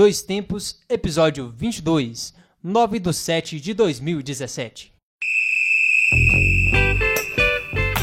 [0.00, 2.32] Dois Tempos, episódio 22,
[2.64, 4.94] 9 de 7 de 2017.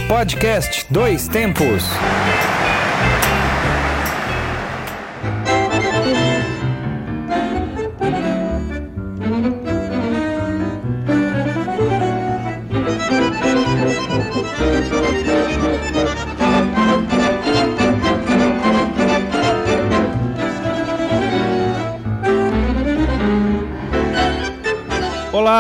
[0.08, 1.86] Podcast Dois Tempos.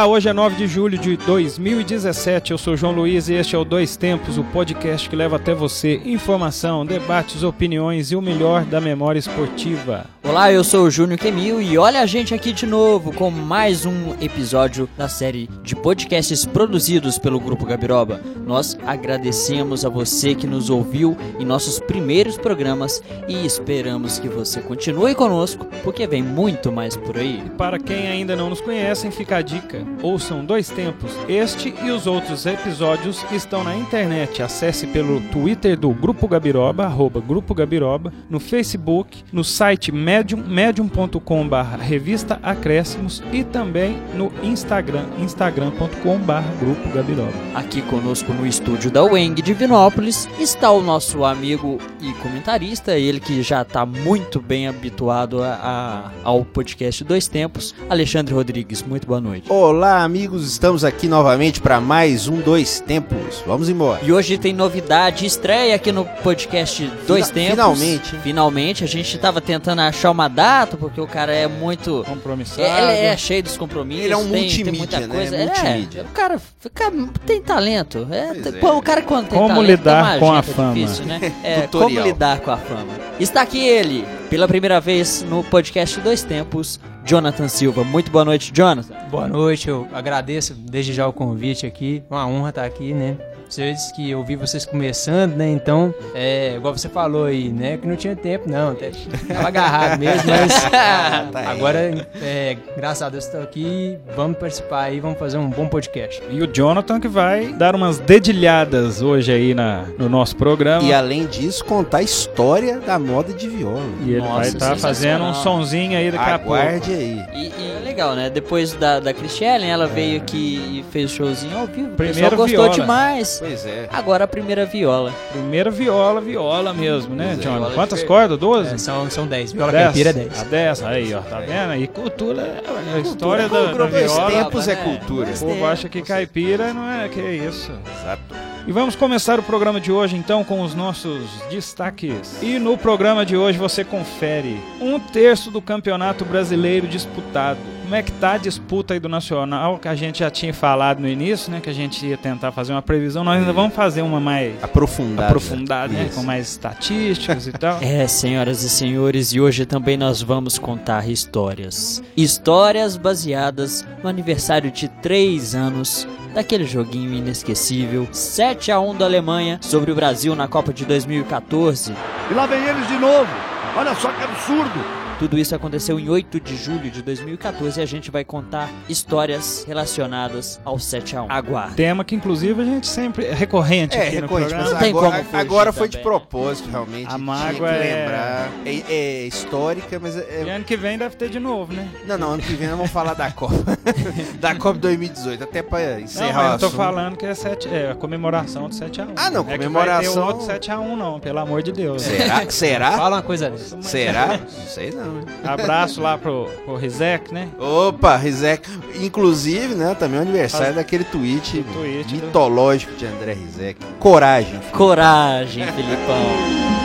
[0.05, 2.51] Hoje é 9 de julho de 2017.
[2.51, 5.55] Eu sou João Luiz e este é o Dois Tempos, o podcast que leva até
[5.55, 10.05] você informação, debates, opiniões e o melhor da memória esportiva.
[10.27, 13.85] Olá, eu sou o Júnior Kemil e olha a gente aqui de novo com mais
[13.85, 18.20] um episódio da série de podcasts produzidos pelo Grupo Gabiroba.
[18.45, 24.59] Nós agradecemos a você que nos ouviu em nossos primeiros programas e esperamos que você
[24.59, 27.41] continue conosco, porque vem muito mais por aí.
[27.57, 31.12] Para quem ainda não nos conhece, fica a dica: ouçam Dois Tempos.
[31.29, 34.44] Este e os outros episódios estão na internet.
[34.44, 41.48] Acesse pelo Twitter do Grupo Gabiroba, arroba Grupo Gabiroba, no Facebook, no site Medium, medium.com
[41.48, 47.32] barra revista Acréscimos e também no Instagram, instagram.com barra Grupo Gabiroba.
[47.54, 53.20] Aqui conosco no estúdio da UENG de Vinópolis está o nosso amigo e comentarista, ele
[53.20, 58.82] que já está muito bem habituado a, a, ao podcast Dois Tempos, Alexandre Rodrigues.
[58.82, 59.45] Muito boa noite.
[59.51, 63.43] Olá, amigos, estamos aqui novamente para mais um Dois Tempos.
[63.45, 63.99] Vamos embora.
[64.03, 67.51] E hoje tem novidade, estreia aqui no podcast Dois Fina- Tempos.
[67.51, 68.16] finalmente?
[68.23, 72.03] Finalmente, a gente estava tentando achar uma data, porque o cara é muito.
[72.08, 72.62] Compromissado.
[72.62, 74.06] Ele é cheio dos compromissos.
[74.06, 75.08] Ele é um tem, tem multimídia, muita né?
[75.08, 75.36] coisa.
[75.36, 76.00] É multimídia.
[76.02, 76.91] É, o cara, fica,
[77.25, 78.08] tem talento.
[78.12, 78.59] É, tem- é.
[78.59, 80.74] pô, o cara quando tem Como talento, lidar tem com a agenda fama?
[80.74, 81.19] Difícil, né?
[81.44, 82.94] É, como lidar com a fama.
[83.19, 87.84] Está aqui ele, pela primeira vez no podcast Dois Tempos, Jonathan Silva.
[87.84, 88.94] Muito boa noite, Jonathan.
[89.09, 92.03] Boa noite, eu agradeço desde já o convite aqui.
[92.09, 93.16] Uma honra estar aqui, né?
[93.50, 95.49] Vocês que eu vi vocês começando, né?
[95.49, 97.77] Então, é, igual você falou aí, né?
[97.77, 98.72] Que não tinha tempo, não.
[98.72, 98.91] até
[99.27, 100.53] Tava agarrado mesmo, mas
[101.31, 101.47] Tá aí.
[101.47, 103.97] agora, é, graças a Deus, estou aqui.
[104.16, 106.22] Vamos participar aí, vamos fazer um bom podcast.
[106.29, 110.83] E o Jonathan que vai dar umas dedilhadas hoje aí na, no nosso programa.
[110.83, 113.81] E além disso, contar a história da moda de viola.
[114.05, 116.53] E ele Nossa, vai estar fazendo um sonzinho aí daqui a pouco.
[116.53, 117.25] Aguarde aí.
[117.33, 118.29] E, e é legal, né?
[118.29, 121.88] Depois da, da Cristiane, ela veio aqui e fez o showzinho ao vivo.
[121.88, 122.69] O Primeira pessoal gostou viola.
[122.81, 123.36] demais.
[123.39, 123.87] Pois é.
[123.91, 125.13] Agora a primeira viola.
[125.31, 127.59] Primeira viola, viola mesmo, né, Pois é, Jonathan?
[127.59, 128.37] viola Quantas cordas?
[128.37, 128.73] 12?
[128.75, 129.51] É, são, são 10.
[129.53, 129.83] Viola Dez?
[129.85, 130.39] caipira é 10.
[130.39, 131.75] A 10, aí, ó, tá vendo?
[131.75, 134.31] E cultura, é a história da, da Dois viola.
[134.31, 134.83] tempos é né?
[134.83, 135.29] cultura.
[135.29, 137.71] O povo acha que caipira não é, que isso.
[138.01, 138.21] Exato.
[138.67, 142.41] E vamos começar o programa de hoje então com os nossos destaques.
[142.41, 147.59] E no programa de hoje você confere um terço do campeonato brasileiro disputado.
[147.87, 150.99] Como é que tá a disputa aí do Nacional, que a gente já tinha falado
[150.99, 151.61] no início, né?
[151.61, 153.23] Que a gente ia tentar fazer uma previsão.
[153.23, 155.27] Nós ainda vamos fazer uma mais Aprofundado.
[155.29, 156.03] aprofundada, né?
[156.03, 156.19] Isso.
[156.19, 157.77] Com mais estatísticas e tal.
[157.87, 162.03] É, senhoras e senhores, e hoje também nós vamos contar histórias.
[162.17, 166.05] Histórias baseadas no aniversário de 3 anos
[166.35, 171.93] daquele joguinho inesquecível 7 a 1 da Alemanha sobre o Brasil na Copa de 2014.
[172.29, 173.31] E lá vem eles de novo.
[173.77, 175.06] Olha só que absurdo.
[175.19, 179.63] Tudo isso aconteceu em 8 de julho de 2014 e a gente vai contar histórias
[179.67, 181.31] relacionadas ao 7 a 1.
[181.31, 181.75] Aguarde.
[181.75, 184.63] Tema que inclusive a gente sempre é recorrente É, aqui no recorrente, programa.
[184.63, 187.05] mas Não tem agora, como fugir agora foi de propósito, realmente.
[187.07, 188.51] A Tinha mágoa que é- lembrar.
[188.63, 191.88] É, é histórica, mas é, E ano que vem deve ter de novo, né?
[192.05, 193.75] Não, não, ano que vem nós vamos falar da Copa.
[194.39, 197.67] da Copa 2018, até pra Não, encerrar mas o eu tô falando que é, sete,
[197.67, 199.13] é a comemoração do 7x1.
[199.16, 202.03] Ah, não, é que vai ter comemoração- outro 7x1 não, pelo amor de Deus.
[202.03, 202.47] Será?
[202.51, 202.91] Será?
[202.91, 203.81] Fala uma coisa dessa.
[203.81, 204.28] Será?
[204.57, 205.06] Não sei não.
[205.18, 205.25] Hein?
[205.44, 207.50] Abraço lá pro, pro Rizek, né?
[207.59, 208.69] Opa, Rizek.
[209.01, 213.34] Inclusive, né, também é o aniversário Faz- daquele tweet, Do tweet do- mitológico de André
[213.34, 213.79] Rizek.
[214.00, 214.59] Coragem.
[214.72, 216.76] Coragem, Filipão.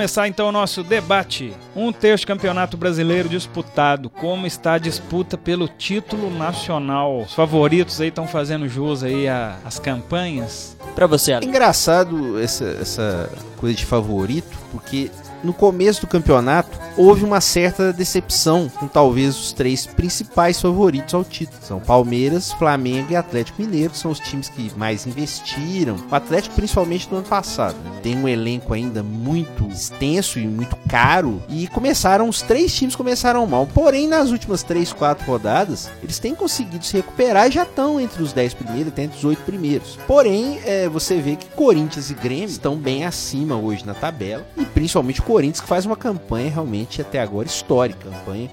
[0.00, 1.52] Começar então o nosso debate.
[1.76, 4.08] Um terço campeonato brasileiro disputado.
[4.08, 7.20] Como está a disputa pelo título nacional?
[7.20, 10.74] Os favoritos aí estão fazendo jus aí às campanhas.
[10.94, 11.46] Pra você, É Alex.
[11.46, 15.10] engraçado essa, essa coisa de favorito, porque
[15.42, 21.24] no começo do campeonato houve uma certa decepção com talvez os três principais favoritos ao
[21.24, 21.58] título.
[21.62, 25.96] São Palmeiras, Flamengo e Atlético Mineiro, que são os times que mais investiram.
[26.10, 27.76] O Atlético principalmente no ano passado.
[27.84, 28.00] né?
[28.02, 33.46] Tem um elenco ainda muito extenso e muito caro e começaram os três times começaram
[33.46, 33.66] mal.
[33.66, 38.22] Porém, nas últimas três, quatro rodadas, eles têm conseguido se recuperar e já estão entre
[38.22, 39.98] os 10 primeiros, até entre os oito primeiros.
[40.06, 44.64] Porém, é, você vê que Corinthians e Grêmio estão bem acima hoje na tabela e
[44.64, 48.50] principalmente o Corinthians que faz uma campanha realmente até agora histórica, campanha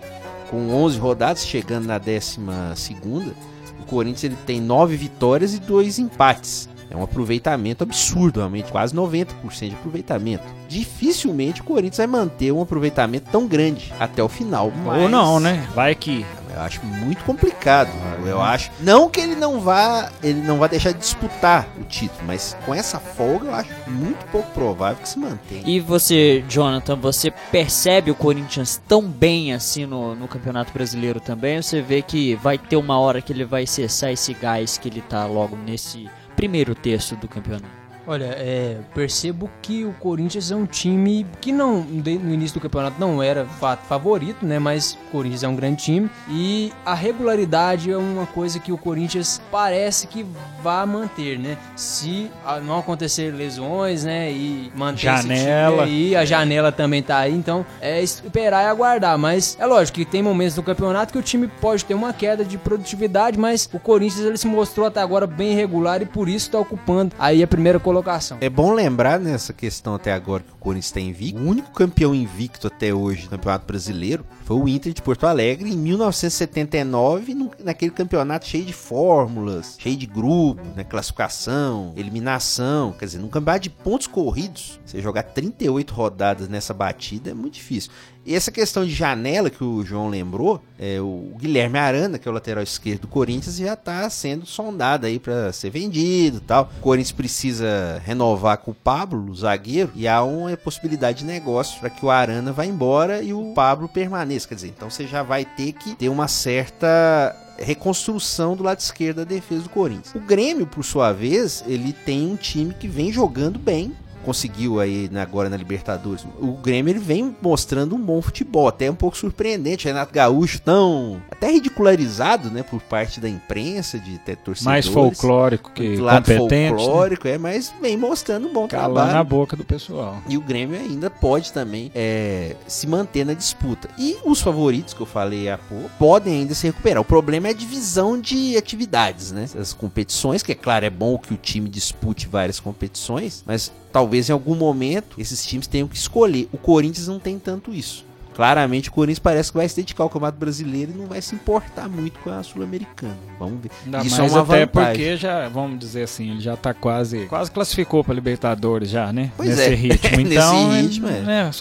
[0.51, 2.39] com 11 rodadas, chegando na 12
[2.75, 3.33] segunda.
[3.81, 6.69] O Corinthians ele tem 9 vitórias e 2 empates.
[6.89, 10.43] É um aproveitamento absurdo, realmente, quase 90% de aproveitamento.
[10.69, 14.67] Dificilmente o Corinthians vai manter um aproveitamento tão grande até o final.
[14.67, 15.67] Ou mas não, né?
[15.73, 16.25] Vai que.
[16.57, 17.89] Eu acho muito complicado.
[18.25, 18.71] Eu acho.
[18.79, 22.73] Não que ele não vá, ele não vá deixar de disputar o título, mas com
[22.73, 25.63] essa folga eu acho muito pouco provável que se mantenha.
[25.65, 31.61] E você, Jonathan, você percebe o Corinthians tão bem assim no, no Campeonato Brasileiro também?
[31.61, 35.01] Você vê que vai ter uma hora que ele vai cessar esse gás que ele
[35.01, 37.76] tá logo nesse primeiro terço do campeonato?
[38.07, 42.97] Olha, é, percebo que o Corinthians é um time que não no início do campeonato
[42.97, 44.57] não era fato favorito, né?
[44.57, 48.77] Mas o Corinthians é um grande time e a regularidade é uma coisa que o
[48.77, 50.25] Corinthians parece que
[50.63, 51.57] vai manter, né?
[51.75, 52.31] Se
[52.63, 54.31] não acontecer lesões, né?
[54.31, 55.33] E manter Janela.
[55.33, 59.17] esse time aí, a janela também tá aí, então é esperar e aguardar.
[59.17, 62.45] Mas é lógico que tem momentos no campeonato que o time pode ter uma queda
[62.45, 66.47] de produtividade, mas o Corinthians ele se mostrou até agora bem regular e por isso
[66.47, 67.96] está ocupando aí a primeira colocação.
[68.41, 71.41] É bom lembrar nessa questão até agora que o Corinthians está invicto.
[71.41, 75.69] O único campeão invicto até hoje no Campeonato Brasileiro foi o Inter de Porto Alegre
[75.71, 82.93] em 1979, num- naquele campeonato cheio de fórmulas, cheio de grupos, né, classificação, eliminação.
[82.93, 87.55] Quer dizer, num campeonato de pontos corridos, você jogar 38 rodadas nessa batida é muito
[87.55, 87.91] difícil.
[88.27, 92.31] E essa questão de janela que o João lembrou, é, o Guilherme Arana, que é
[92.31, 96.69] o lateral esquerdo do Corinthians, já está sendo sondado aí para ser vendido tal.
[96.77, 101.79] O Corinthians precisa renovar com o Pablo, o zagueiro, e há uma possibilidade de negócio
[101.79, 104.45] para que o Arana vá embora e o Pablo permaneça.
[104.45, 109.17] Quer dizer, então você já vai ter que ter uma certa reconstrução do lado esquerdo
[109.17, 110.13] da defesa do Corinthians.
[110.13, 113.93] O Grêmio, por sua vez, ele tem um time que vem jogando bem,
[114.27, 116.25] conseguiu aí na- agora na Libertadores.
[116.37, 119.85] O Grêmio ele vem mostrando um bom futebol, até um pouco surpreendente.
[119.87, 124.63] Renato Gaúcho tão até ridicularizado, né, por parte da imprensa, de ter torcedores.
[124.63, 126.53] Mais folclórico que lado competente.
[126.73, 126.77] né?
[126.77, 129.17] folclórico, é, mas vem mostrando um bom Calando trabalho.
[129.17, 130.21] a boca do pessoal.
[130.27, 133.89] E o Grêmio ainda pode também é, se manter na disputa.
[133.97, 137.01] E os favoritos que eu falei há pouco podem ainda se recuperar.
[137.01, 139.45] O problema é a divisão de atividades, né?
[139.57, 144.29] As competições, que é claro, é bom que o time dispute várias competições, mas talvez
[144.29, 146.47] em algum momento esses times tenham que escolher.
[146.53, 148.05] O Corinthians não tem tanto isso.
[148.35, 151.33] Claramente o Corinthians parece que vai se dedicar ao Campeonato Brasileiro e não vai se
[151.33, 153.17] importar muito com a Sul-Americana.
[153.39, 153.71] Vamos ver.
[153.83, 154.91] Ainda Isso mais é uma até vantagem.
[154.93, 159.31] porque já, vamos dizer assim, ele já tá quase, quase classificou para Libertadores já, né?
[159.35, 159.73] Pois Nesse é.
[159.73, 160.17] ritmo.
[160.17, 161.21] Nesse Então, ritmo, é.
[161.21, 161.51] né,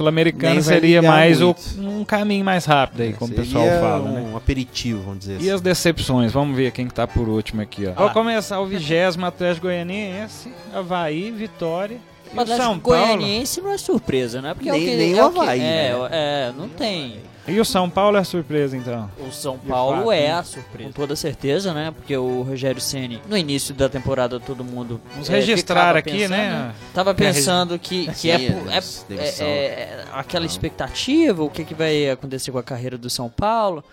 [0.61, 4.37] vai seria mais o- um caminho mais rápido aí, como o pessoal fala, um né?
[4.37, 5.51] aperitivo, vamos dizer E assim.
[5.53, 6.31] as decepções?
[6.31, 7.95] Vamos ver quem que tá por último aqui, ó.
[7.95, 11.97] Vou começar o vigésimo Atlético Goianiense, Havaí, Vitória.
[12.33, 12.81] E O Atlético São Paulo.
[13.07, 14.55] Goianiense não é surpresa, né?
[14.55, 16.09] Porque é o Nem- que, nem é o Havaí, é, né?
[16.11, 17.21] é, não tem.
[17.49, 19.09] E o São Paulo é surpresa, então.
[19.19, 20.33] O São Paulo fato, é né?
[20.33, 20.89] a surpresa.
[20.89, 21.93] Com toda certeza, né?
[21.93, 25.01] Porque o Rogério Ceni no início da temporada, todo mundo.
[25.13, 26.75] Vamos é, registrar aqui, pensando, né?
[26.93, 31.75] Tava Que a pensando que, que é, é- é- é aquela expectativa, o que, que
[31.75, 33.85] vai acontecer com a carreira do São Paulo,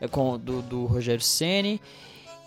[0.00, 1.80] é, com do, do Rogério Ceni.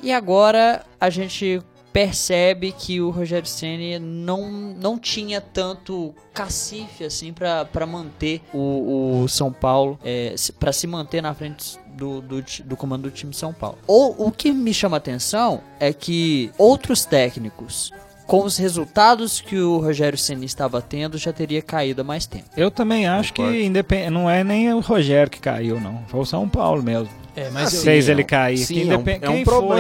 [0.03, 7.34] E agora a gente percebe que o Rogério Ceni não, não tinha tanto cacife assim
[7.34, 12.77] para manter o, o São Paulo, é, para se manter na frente do, do, do
[12.77, 13.77] comando do time de São Paulo.
[13.88, 17.91] Ou o que me chama a atenção é que outros técnicos
[18.29, 22.46] com os resultados que o Rogério Ceni estava tendo já teria caído há mais tempo.
[22.55, 23.53] Eu também acho Concordo.
[23.58, 24.12] que independ...
[24.12, 26.03] não é nem o Rogério que caiu, não.
[26.08, 27.10] Foi o São Paulo mesmo.
[27.36, 28.57] É, mas Fez é ele um- cair.
[28.57, 29.77] Sim, que é um, é um quem problema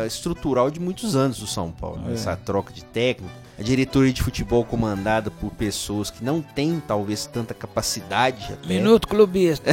[0.00, 0.06] ali...
[0.06, 1.98] estrutural de muitos anos do São Paulo.
[1.98, 2.10] né?
[2.10, 2.14] É.
[2.14, 3.32] Essa troca de técnico.
[3.58, 8.66] A diretoria de futebol comandada por pessoas que não têm, talvez, tanta capacidade até,
[9.08, 9.70] clubista.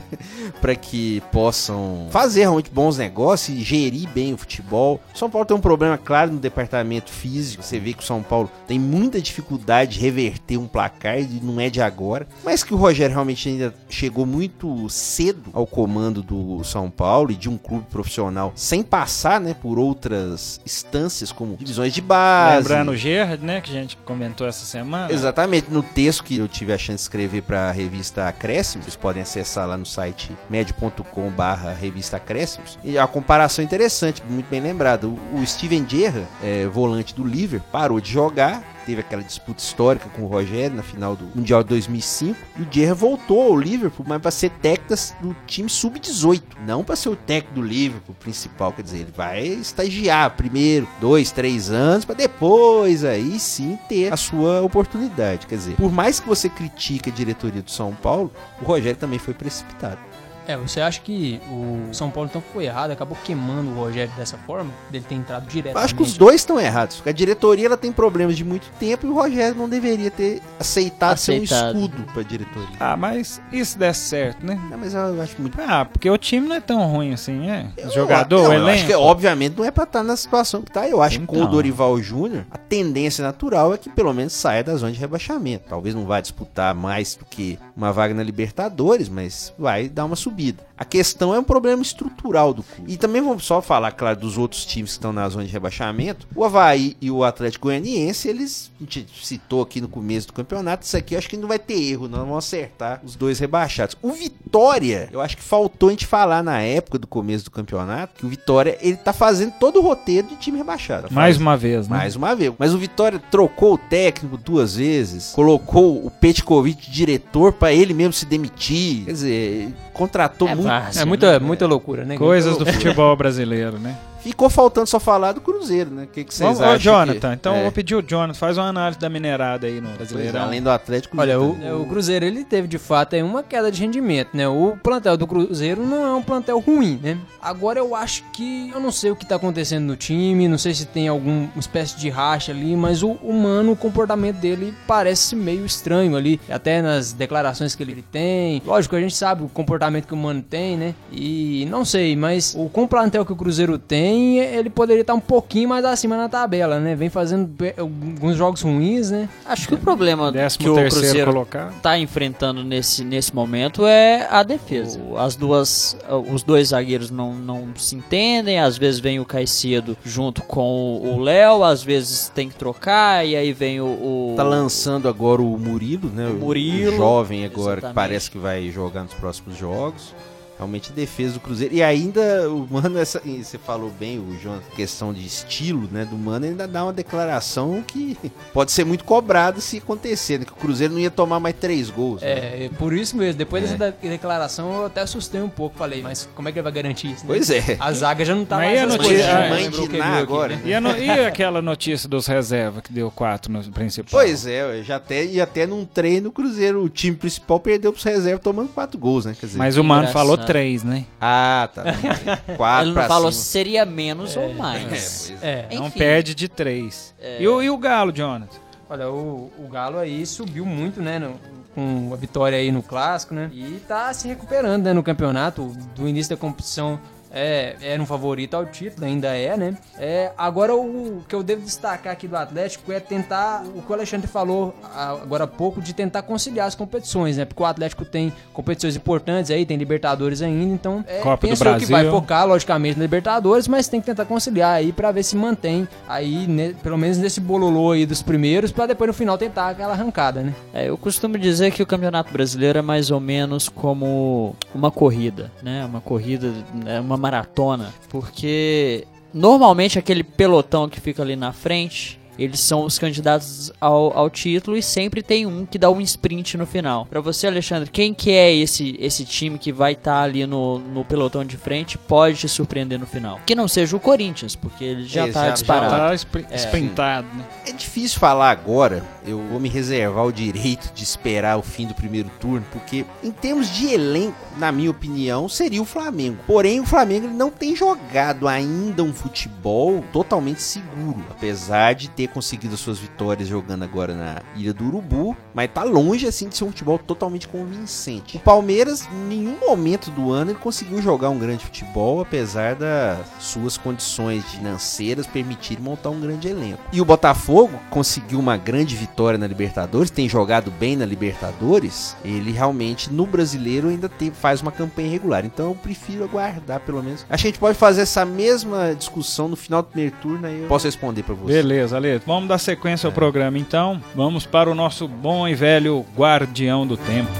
[0.60, 5.00] para que possam fazer realmente bons negócios e gerir bem o futebol.
[5.14, 7.62] O São Paulo tem um problema claro no departamento físico.
[7.62, 11.60] Você vê que o São Paulo tem muita dificuldade de reverter um placar e não
[11.60, 12.26] é de agora.
[12.44, 17.36] Mas que o Rogério realmente ainda chegou muito cedo ao comando do São Paulo e
[17.36, 22.68] de um clube profissional sem passar, né, por outras instâncias como divisões de base.
[22.68, 22.96] Lembrando o
[23.40, 25.12] Né, que a gente comentou essa semana.
[25.12, 28.96] Exatamente, no texto que eu tive a chance de escrever para a revista Acréscimos, vocês
[28.96, 34.60] podem acessar lá no site med.com barra revista Acréscimos, e a comparação interessante, muito bem
[34.60, 35.18] lembrado.
[35.32, 40.08] O, o Steven Gerrard, é, volante do Liverpool, parou de jogar, teve aquela disputa histórica
[40.10, 44.04] com o Rogério na final do Mundial de 2005, e o Gerrard voltou ao Liverpool,
[44.08, 48.72] mas para ser técnico do time sub-18, não para ser o técnico do Liverpool principal,
[48.72, 54.16] quer dizer, ele vai estagiar primeiro, dois, três anos, para depois aí sim ter a
[54.16, 58.64] sua oportunidade, quer dizer, por mais que você critique a diretoria do São Paulo, o
[58.64, 60.09] Rogério também foi precipitado.
[60.50, 64.36] É, você acha que o São Paulo então foi errado, acabou queimando o Rogério dessa
[64.38, 65.76] forma, dele ter entrado direto?
[65.76, 66.96] Acho que os dois estão errados.
[66.96, 70.40] Porque a diretoria ela tem problemas de muito tempo e o Rogério não deveria ter
[70.58, 71.72] aceitado, Aceitado.
[71.72, 72.68] ser um escudo pra diretoria.
[72.80, 74.58] Ah, mas isso der certo, né?
[74.70, 75.56] Não, mas eu acho muito.
[75.60, 77.66] Ah, porque o time não é tão ruim assim, é?
[77.76, 78.86] O Eu- jogador, não, o eu acho elenco.
[78.88, 80.88] que, obviamente não é pra estar na situação que tá.
[80.88, 81.50] Eu acho que com o Então.
[81.50, 85.64] Dorival Júnior, a tendência natural é que pelo menos saia da zona de rebaixamento.
[85.68, 90.16] Talvez não vá disputar mais do que uma vaga na Libertadores, mas vai dar uma
[90.16, 90.39] subida.
[90.80, 92.90] A questão é um problema estrutural do clube.
[92.90, 96.26] E também vamos só falar, claro, dos outros times que estão na zona de rebaixamento.
[96.34, 100.86] O Havaí e o Atlético Goianiense, eles, a gente citou aqui no começo do campeonato,
[100.86, 103.94] isso aqui eu acho que não vai ter erro, não vão acertar os dois rebaixados.
[104.00, 108.14] O Vitória, eu acho que faltou a gente falar na época do começo do campeonato,
[108.18, 111.08] que o Vitória, ele tá fazendo todo o roteiro de time rebaixado.
[111.08, 111.96] Tá Mais uma vez, né?
[111.98, 112.54] mais uma vez.
[112.58, 118.14] Mas o Vitória trocou o técnico duas vezes, colocou o Petkovic diretor pra ele mesmo
[118.14, 119.04] se demitir.
[119.04, 120.98] Quer dizer, contratou É muito.
[120.98, 121.46] É muita, né?
[121.46, 122.16] muita loucura, né?
[122.16, 123.94] Coisas do futebol brasileiro, né?
[124.22, 126.04] Ficou faltando só falar do Cruzeiro, né?
[126.04, 126.74] O que, que vocês Vamos, acham?
[126.74, 129.66] ô, Jonathan, que- então eu é, vou pedir o Jonathan, faz uma análise da minerada
[129.66, 130.42] aí no é, Brasileirão.
[130.42, 131.18] além do Atlético.
[131.20, 134.30] Olha, o, Cruzeiro é, o Cruzeiro ele teve de fato aí uma queda de rendimento,
[134.34, 134.46] né?
[134.48, 137.18] O plantel do Cruzeiro não é um plantel ruim, né?
[137.40, 140.74] Agora eu acho que eu não sei o que tá acontecendo no time, não sei
[140.74, 145.64] se tem alguma espécie de racha ali, mas o humano, o comportamento dele parece meio
[145.64, 148.60] estranho ali, até nas declarações que ele tem.
[148.66, 150.94] Lógico, a gente sabe o comportamento que o humano tem, né?
[151.10, 155.14] E não sei, mas o com o plantel que o Cruzeiro tem, ele poderia estar
[155.14, 156.94] um pouquinho mais acima na tabela, né?
[156.94, 159.28] Vem fazendo alguns jogos ruins, né?
[159.46, 161.80] Acho que o problema Décimo que o terceiro Cruzeiro colocado.
[161.80, 165.00] tá enfrentando nesse, nesse momento é a defesa.
[165.18, 165.96] As duas,
[166.32, 171.20] os dois zagueiros não, não se entendem, às vezes vem o Caicedo junto com o
[171.20, 175.58] Léo, às vezes tem que trocar e aí vem o, o- Tá lançando agora o
[175.58, 176.26] Murilo, né?
[176.28, 177.88] O Murilo, jovem agora, exatamente.
[177.88, 180.14] que parece que vai jogar nos próximos jogos.
[180.60, 181.74] Realmente defesa do Cruzeiro.
[181.74, 186.04] E ainda o Mano, essa, você falou bem, o João, questão de estilo, né?
[186.04, 188.14] Do Mano ainda dá uma declaração que
[188.52, 190.44] pode ser muito cobrada se acontecer, né?
[190.44, 192.20] Que o Cruzeiro não ia tomar mais três gols.
[192.20, 192.28] né?
[192.30, 193.38] É, é por isso mesmo.
[193.38, 193.68] Depois É.
[193.76, 195.78] dessa de- declaração eu até assustei um pouco.
[195.78, 197.20] Falei, mas como é que ele vai garantir isso?
[197.22, 197.28] né?
[197.28, 197.76] Pois é.
[197.80, 199.46] A zaga já não tá Mas mais a notícia- coisas, né?
[199.46, 200.62] a mãe de Ná viu aqui, agora, né?
[200.66, 204.10] E, a no- e aquela notícia dos reservas que deu quatro no principal?
[204.10, 208.04] Pois é, já até, e até num treino o Cruzeiro, o time principal perdeu pros
[208.04, 209.34] reservas tomando quatro gols, né?
[209.38, 211.04] Quer dizer, Mas o Mano falou três, né?
[211.20, 211.84] ah, tá.
[212.56, 214.84] Quatro Ele não falou se seria menos ou É, mais.
[214.88, 215.98] pois É, Não Enfim.
[215.98, 217.14] perde de três.
[217.20, 217.40] É.
[217.40, 218.58] E, o, e o Galo, Jonathan?
[218.88, 221.18] olha, o, o Galo aí subiu muito, né?
[221.18, 221.38] no-
[221.74, 223.48] com a vitória aí no clássico, né?
[223.52, 224.92] E tá se recuperando, né?
[224.92, 225.66] No campeonato.
[225.94, 226.98] Do início da competição
[227.32, 229.76] é, era um favorito ao título, ainda é, né?
[229.98, 233.94] É, agora o que eu devo destacar aqui do Atlético é tentar, o que o
[233.94, 237.44] Alexandre falou a- agora há pouco, de tentar conciliar as competições, né?
[237.44, 241.64] Porque o Atlético tem competições importantes aí, tem Libertadores ainda, então é, Copa do penso
[241.64, 242.10] eu que vai Brasil.
[242.20, 246.46] focar, logicamente, na Libertadores, mas tem que tentar conciliar aí pra ver se mantém aí,
[246.46, 250.42] né, pelo menos nesse bololô aí dos primeiros, pra depois no final tentar aquela arrancada,
[250.42, 250.54] né?
[250.74, 255.50] É, eu costumo dizer que o Campeonato Brasileiro é mais ou menos como uma corrida,
[255.62, 255.84] né?
[255.84, 256.52] Uma corrida,
[256.86, 262.98] é uma maratona, porque normalmente aquele pelotão que fica ali na frente, eles são os
[262.98, 267.06] candidatos ao, ao título e sempre tem um que dá um sprint no final.
[267.06, 271.04] Pra você, Alexandre, quem que é esse, esse time que vai estar ali no, no
[271.04, 273.38] pelotão de frente pode te surpreender no final?
[273.46, 275.90] Que não seja o Corinthians, porque ele já Ele tá já- já disparado.
[275.96, 277.44] Tá spri- sprintado, né?
[277.66, 281.94] É difícil falar agora, eu vou me reservar o direito de esperar o fim do
[281.94, 286.38] primeiro turno, porque em termos de elenco, na minha opinião, seria o Flamengo.
[286.46, 292.74] Porém, o Flamengo não tem jogado ainda um futebol totalmente seguro, apesar de ter conseguido
[292.74, 296.64] as suas vitórias jogando agora na Ilha do Urubu, mas tá longe assim de ser
[296.64, 298.36] um futebol totalmente convincente.
[298.36, 303.18] O Palmeiras, em nenhum momento do ano, ele conseguiu jogar um grande futebol, apesar das
[303.38, 306.80] suas condições financeiras permitirem montar um grande elenco.
[306.92, 312.16] E o Botafogo conseguiu uma grande vitória na Libertadores, tem jogado bem na Libertadores.
[312.24, 315.44] Ele realmente no brasileiro ainda tem, faz uma campanha regular.
[315.44, 317.26] Então eu prefiro aguardar pelo menos.
[317.28, 320.86] A gente pode fazer essa mesma discussão no final do primeiro turno aí eu posso
[320.86, 321.52] responder pra você.
[321.52, 322.09] Beleza, Ale.
[322.10, 324.02] Carleto, vamos dar sequência ao programa então.
[324.14, 327.30] Vamos para o nosso bom e velho Guardião do Tempo.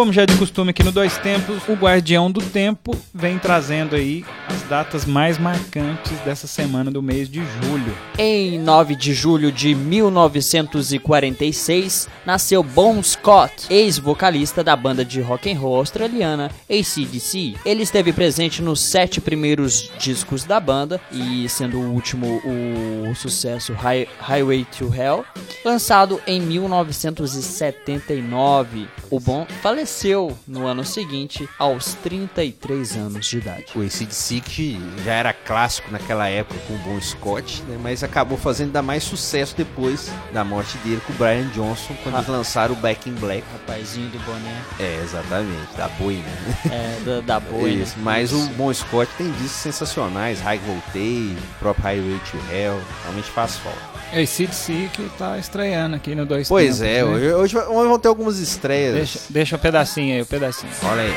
[0.00, 3.94] Como já é de costume aqui no Dois Tempos, o Guardião do Tempo vem trazendo
[3.94, 7.94] aí as datas mais marcantes dessa semana do mês de julho.
[8.18, 15.58] Em 9 de julho de 1946, nasceu Bon Scott, ex-vocalista da banda de rock and
[15.58, 17.54] roll australiana AC/DC.
[17.64, 23.72] Ele esteve presente nos sete primeiros discos da banda e sendo o último o sucesso
[23.74, 25.24] Hi Highway to Hell,
[25.64, 28.88] lançado em 1979.
[29.10, 33.64] O Bon faleceu no ano seguinte aos 33 anos de idade.
[33.74, 38.36] O ACDC que já era clássico naquela época com o Bon Scott, né, mas acabou
[38.38, 42.18] fazendo ainda mais sucesso depois da morte dele com o Brian Johnson, quando Ah.
[42.18, 43.44] eles lançaram o Back in Black.
[43.52, 46.22] Rapazinho do boné É, exatamente, da Boina.
[46.24, 46.56] né?
[46.70, 47.76] é, da, da boi.
[47.76, 47.82] né?
[47.82, 52.80] Isso, mas o Bon Scott tem discos sensacionais, High Voltage, o próprio Highway to Hell,
[53.04, 53.78] realmente faz falta.
[54.12, 54.44] É esse
[54.92, 56.82] que tá estreando aqui no Dois Pois Tempos.
[56.82, 57.34] é, né?
[57.36, 58.94] hoje, hoje vão ter algumas estreias.
[58.94, 60.72] Deixa, deixa o pedacinho aí, o pedacinho.
[60.82, 61.14] Olha aí.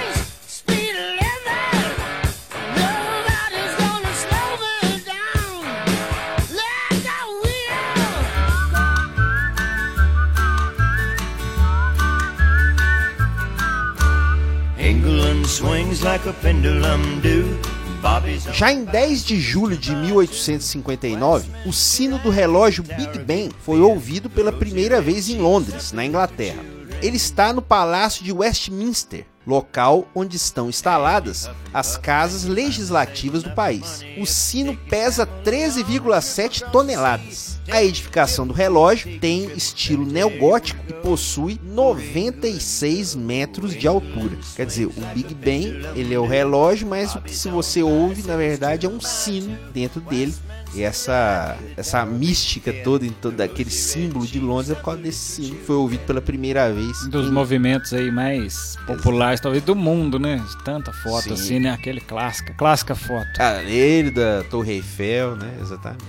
[18.54, 24.30] Já em 10 de julho de 1859, o sino do relógio Big Ben foi ouvido
[24.30, 26.62] pela primeira vez em Londres, na Inglaterra.
[27.02, 34.02] Ele está no Palácio de Westminster, local onde estão instaladas as casas legislativas do país.
[34.18, 37.60] O sino pesa 13,7 toneladas.
[37.70, 44.38] A edificação do relógio tem estilo neogótico e possui 96 metros de altura.
[44.56, 48.28] Quer dizer, o Big Ben ele é o relógio, mas o que se você ouve
[48.28, 50.34] na verdade é um sino dentro dele.
[50.76, 55.44] E essa, essa mística toda, em todo aquele símbolo de Londres é por causa desse
[55.44, 57.04] sino que foi ouvido pela primeira vez.
[57.06, 60.44] Um dos em- movimentos aí mais populares, talvez, do mundo, né?
[60.66, 61.34] Tanta foto Sim.
[61.34, 61.70] assim, né?
[61.72, 63.28] Aquele clássica, clássica foto.
[63.40, 65.52] Ah, ele da Torre Eiffel, né?
[65.62, 66.04] Exatamente.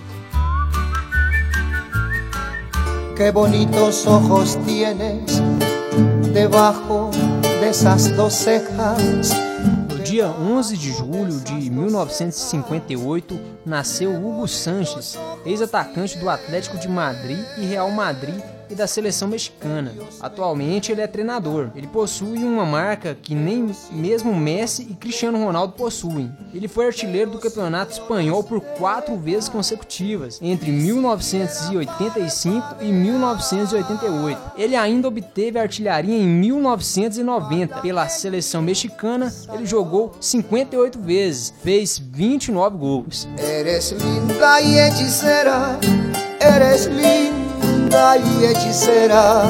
[3.15, 5.39] Qué bonitos ojos tienes
[6.33, 7.11] debajo
[7.41, 9.29] de esas dos cejas.
[10.05, 17.65] Dia 11 de julho de 1958, nasceu Hugo Sanches, ex-atacante do Atlético de Madrid e
[17.65, 18.39] Real Madrid
[18.69, 19.93] e da seleção mexicana.
[20.19, 21.69] Atualmente ele é treinador.
[21.75, 26.31] Ele possui uma marca que nem mesmo Messi e Cristiano Ronaldo possuem.
[26.53, 34.41] Ele foi artilheiro do Campeonato Espanhol por quatro vezes consecutivas, entre 1985 e 1988.
[34.57, 37.81] Ele ainda obteve a artilharia em 1990.
[37.81, 43.27] Pela seleção mexicana, ele jogou 58 vezes, fez 29 gols.
[43.37, 45.79] Eres linda y hechicera,
[46.39, 47.44] eres linda
[48.17, 49.43] y hechicera.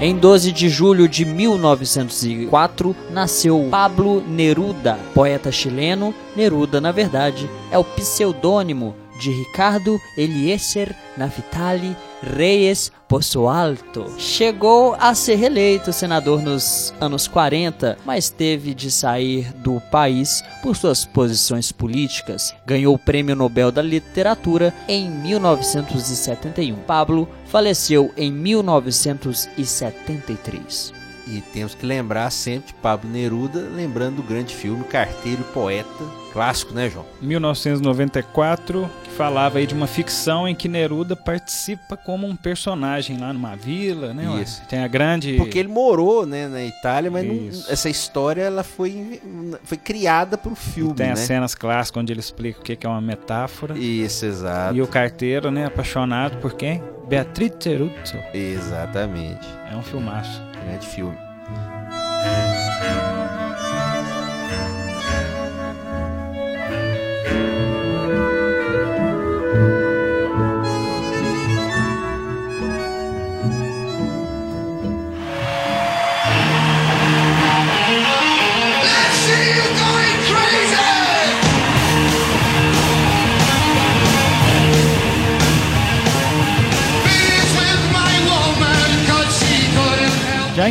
[0.00, 6.12] Em 12 de julho de 1904, nasceu Pablo Neruda, poeta chileno.
[6.34, 14.14] Neruda, na verdade, é o pseudônimo de Ricardo Eliezer Naftali Reyes Poço Alto.
[14.18, 20.74] Chegou a ser reeleito senador nos anos 40, mas teve de sair do país por
[20.76, 22.54] suas posições políticas.
[22.64, 26.76] Ganhou o Prêmio Nobel da Literatura em 1971.
[26.86, 30.94] Pablo faleceu em 1973.
[31.26, 36.72] E temos que lembrar sempre de Pablo Neruda, lembrando do grande filme Carteiro Poeta, clássico,
[36.72, 37.04] né, João?
[37.20, 43.32] 1994, que falava aí de uma ficção em que Neruda participa como um personagem lá
[43.32, 44.28] numa vila, né?
[44.30, 44.42] ué?
[44.42, 44.62] Isso.
[44.68, 45.34] Tem a grande.
[45.36, 49.20] Porque ele morou, né, na Itália, mas não- essa história ela foi,
[49.64, 51.12] foi criada pro filme, Tem né?
[51.12, 53.76] as cenas clássicas onde ele explica o que é uma metáfora.
[53.78, 54.74] Isso, exato.
[54.74, 56.82] E o carteiro, né, apaixonado por quem?
[57.08, 58.16] Beatriz Ceruzzo.
[58.32, 59.46] Exatamente.
[59.70, 60.40] É um filmaço.
[60.64, 61.16] Grande filme.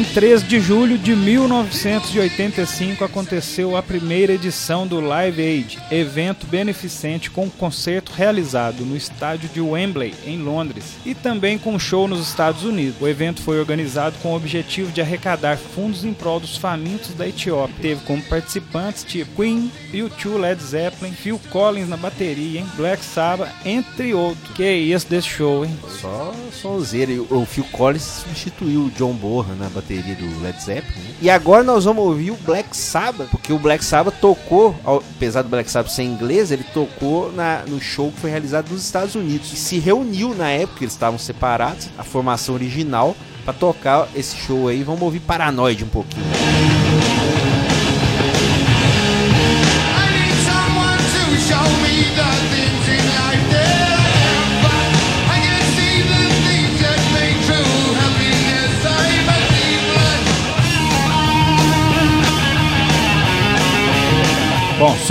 [0.02, 7.30] Em 3 de julho de 1985 aconteceu a primeira edição do Live Aid, evento beneficente
[7.30, 12.64] com concerto realizado no estádio de Wembley, em Londres, e também com show nos Estados
[12.64, 13.00] Unidos.
[13.00, 17.28] O evento foi organizado com o objetivo de arrecadar fundos em prol dos famintos da
[17.28, 17.76] Etiópia.
[17.80, 22.68] Teve como participantes tipo Queen, U2, Led Zeppelin, Phil Collins na bateria, hein?
[22.76, 24.56] Black Sabbath, entre outros.
[24.56, 25.78] Que isso desse show, hein?
[26.02, 27.12] Só sonzeira.
[27.30, 31.04] O o Phil Collins substituiu o John Bonham na bateria do Led Zeppelin.
[31.04, 31.16] né?
[31.22, 35.50] E agora nós vamos ouvir o Black Sabbath, porque o Black Sabbath tocou, apesar do
[35.50, 39.52] Black Sabbath ser inglês, ele tocou na- no show que foi realizado nos Estados Unidos.
[39.54, 44.68] E se reuniu na época, eles estavam separados, a formação original, pra tocar esse show
[44.68, 44.84] aí.
[44.84, 46.81] Vamos ouvir Paranoid um pouquinho.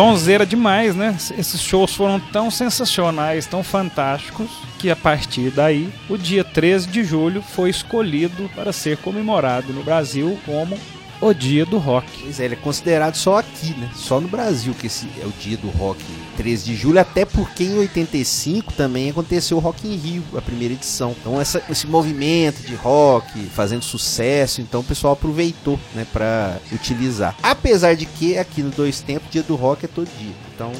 [0.01, 1.15] Sonzeira demais, né?
[1.37, 7.05] Esses shows foram tão sensacionais, tão fantásticos, que a partir daí, o dia 13 de
[7.05, 10.79] julho foi escolhido para ser comemorado no Brasil como
[11.21, 12.07] o Dia do Rock.
[12.23, 13.91] Pois é, ele é considerado só aqui, né?
[13.95, 16.03] Só no Brasil que esse é o dia do rock
[16.37, 20.75] 13 de julho, até porque em 85 também aconteceu o Rock in Rio, a primeira
[20.75, 21.15] edição.
[21.21, 27.37] Então essa- esse movimento de rock fazendo sucesso, então o pessoal aproveitou, né, para utilizar.
[27.43, 30.33] Apesar de que aqui no Dois Tempos, dia do rock é todo dia.
[30.55, 30.73] Então,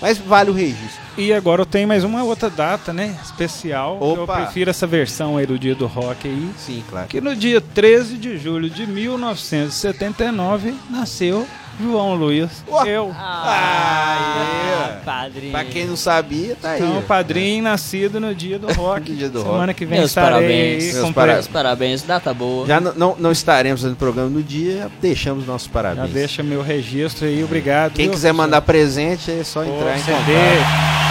[0.00, 1.00] mas vale o registro.
[1.16, 3.18] E agora eu tenho mais uma outra data, né?
[3.22, 3.98] Especial.
[4.00, 6.50] Eu prefiro essa versão aí do Dia do Rock aí.
[6.58, 7.08] Sim, claro.
[7.08, 11.46] Que no dia 13 de julho de 1979 nasceu
[11.80, 12.64] João Luiz.
[12.68, 12.88] Ué.
[12.88, 13.14] Eu.
[13.18, 15.52] Ah, padrinho.
[15.52, 16.82] Pra quem não sabia, tá aí.
[16.82, 19.12] Então, padrinho nascido no dia do rock.
[19.14, 19.74] Dia do Semana rock.
[19.74, 20.84] que vem Meus parabéns.
[20.84, 22.66] aí Meus com para- Meus parabéns, data boa.
[22.66, 26.10] Já não, não, não estaremos fazendo programa no dia, deixamos nossos Já parabéns.
[26.12, 27.92] deixa meu registro aí, obrigado.
[27.92, 30.16] Quem viu, quiser mandar presente é só Pô, entrar em CD.
[30.18, 31.05] contato.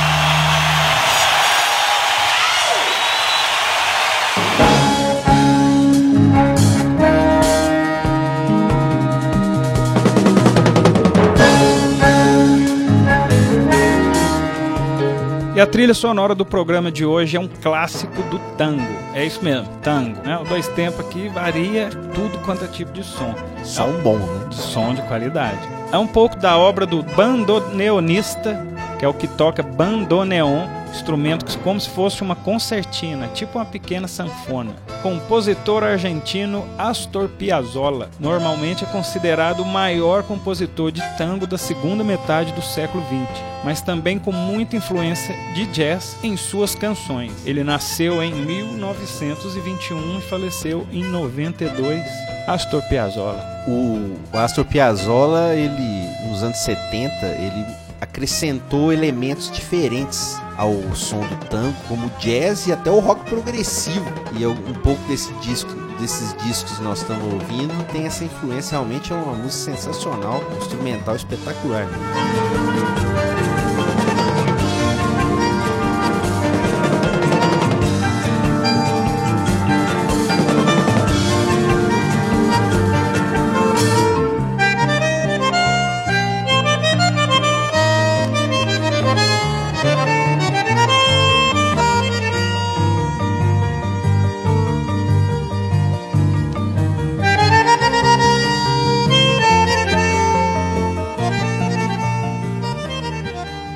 [15.65, 18.86] A trilha sonora do programa de hoje é um clássico do tango.
[19.15, 20.21] É isso mesmo, tango.
[20.23, 20.38] Né?
[20.38, 23.34] O dois tempos aqui varia tudo quanto é tipo de som.
[23.63, 24.45] Só um bom, né?
[24.47, 25.58] de som de qualidade.
[25.91, 28.63] É um pouco da obra do bandoneonista,
[28.97, 34.08] que é o que toca bandoneon, instrumento como se fosse uma concertina, tipo uma pequena
[34.08, 34.75] sanfona.
[35.01, 42.51] Compositor argentino Astor Piazzolla, normalmente é considerado o maior compositor de tango da segunda metade
[42.53, 47.31] do século XX, mas também com muita influência de jazz em suas canções.
[47.45, 52.03] Ele nasceu em 1921 e faleceu em 92.
[52.47, 53.43] Astor Piazzolla.
[53.67, 57.65] O Astor Piazzolla, ele nos anos 70, ele
[58.06, 64.06] acrescentou elementos diferentes ao som do tango, como jazz e até o rock progressivo.
[64.34, 68.78] E um pouco desse disco, desses discos nós estamos ouvindo tem essa influência.
[68.78, 71.88] Realmente é uma música sensacional, um instrumental espetacular.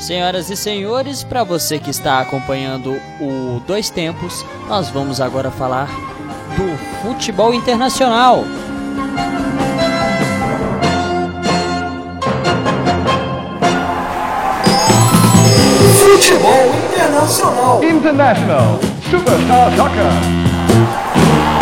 [0.09, 5.87] Senhoras e senhores, para você que está acompanhando o Dois Tempos, nós vamos agora falar
[6.57, 8.43] do futebol internacional.
[15.93, 17.83] Futebol Internacional.
[17.83, 18.79] International
[19.11, 21.58] Superstar Soccer.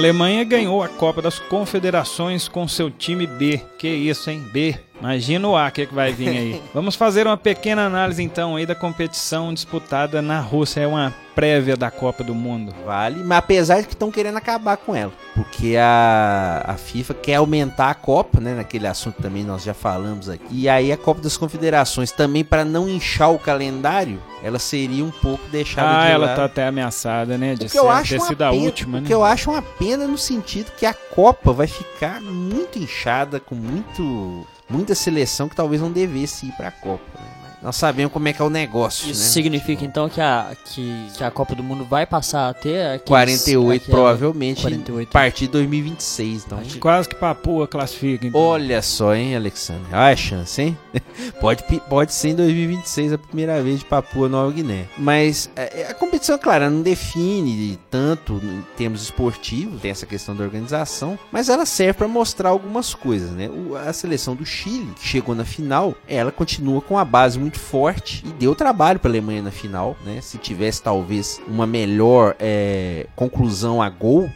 [0.00, 3.60] Alemanha ganhou a Copa das Confederações com seu time B.
[3.76, 4.42] Que isso, hein?
[4.50, 4.74] B.
[5.00, 6.62] Imagina o A, o que, que vai vir aí.
[6.74, 10.80] Vamos fazer uma pequena análise então aí da competição disputada na Rússia.
[10.80, 12.74] É uma prévia da Copa do Mundo.
[12.84, 15.12] Vale, mas apesar de que estão querendo acabar com ela.
[15.34, 18.54] Porque a, a FIFA quer aumentar a Copa, né?
[18.54, 20.44] Naquele assunto também nós já falamos aqui.
[20.50, 25.10] E aí a Copa das Confederações também, para não inchar o calendário, ela seria um
[25.10, 26.36] pouco deixada Ah, de ela lado.
[26.36, 27.54] tá até ameaçada, né?
[27.54, 29.06] De O ser, eu acho ter sido a pena, última, o né?
[29.06, 33.54] que eu acho uma pena no sentido que a Copa vai ficar muito inchada, com
[33.54, 37.19] muito muita seleção que talvez não devesse ir pra Copa.
[37.62, 39.28] Nós sabemos como é que é o negócio, Isso né?
[39.28, 43.02] significa então que a, que, que a Copa do Mundo vai passar a ter aqueles,
[43.08, 45.08] 48 aquela- provavelmente 48.
[45.08, 46.60] a partir de 2026, então.
[46.80, 48.26] Quase que Papua classifica.
[48.26, 48.40] Então.
[48.40, 49.86] Olha só, hein, Alexandre.
[49.92, 50.78] Olha a chance, hein?
[51.40, 54.86] pode, pode ser em 2026 a primeira vez de Papua Nova Guiné.
[54.96, 60.34] Mas é, a competição, claro, ela não define tanto em termos esportivos, tem essa questão
[60.34, 63.48] da organização, mas ela serve para mostrar algumas coisas, né?
[63.48, 67.49] O- a seleção do Chile, que chegou na final, ela continua com uma base muito
[67.58, 70.20] forte e deu trabalho para a Alemanha na final, né?
[70.20, 74.30] Se tivesse talvez uma melhor é, conclusão a gol,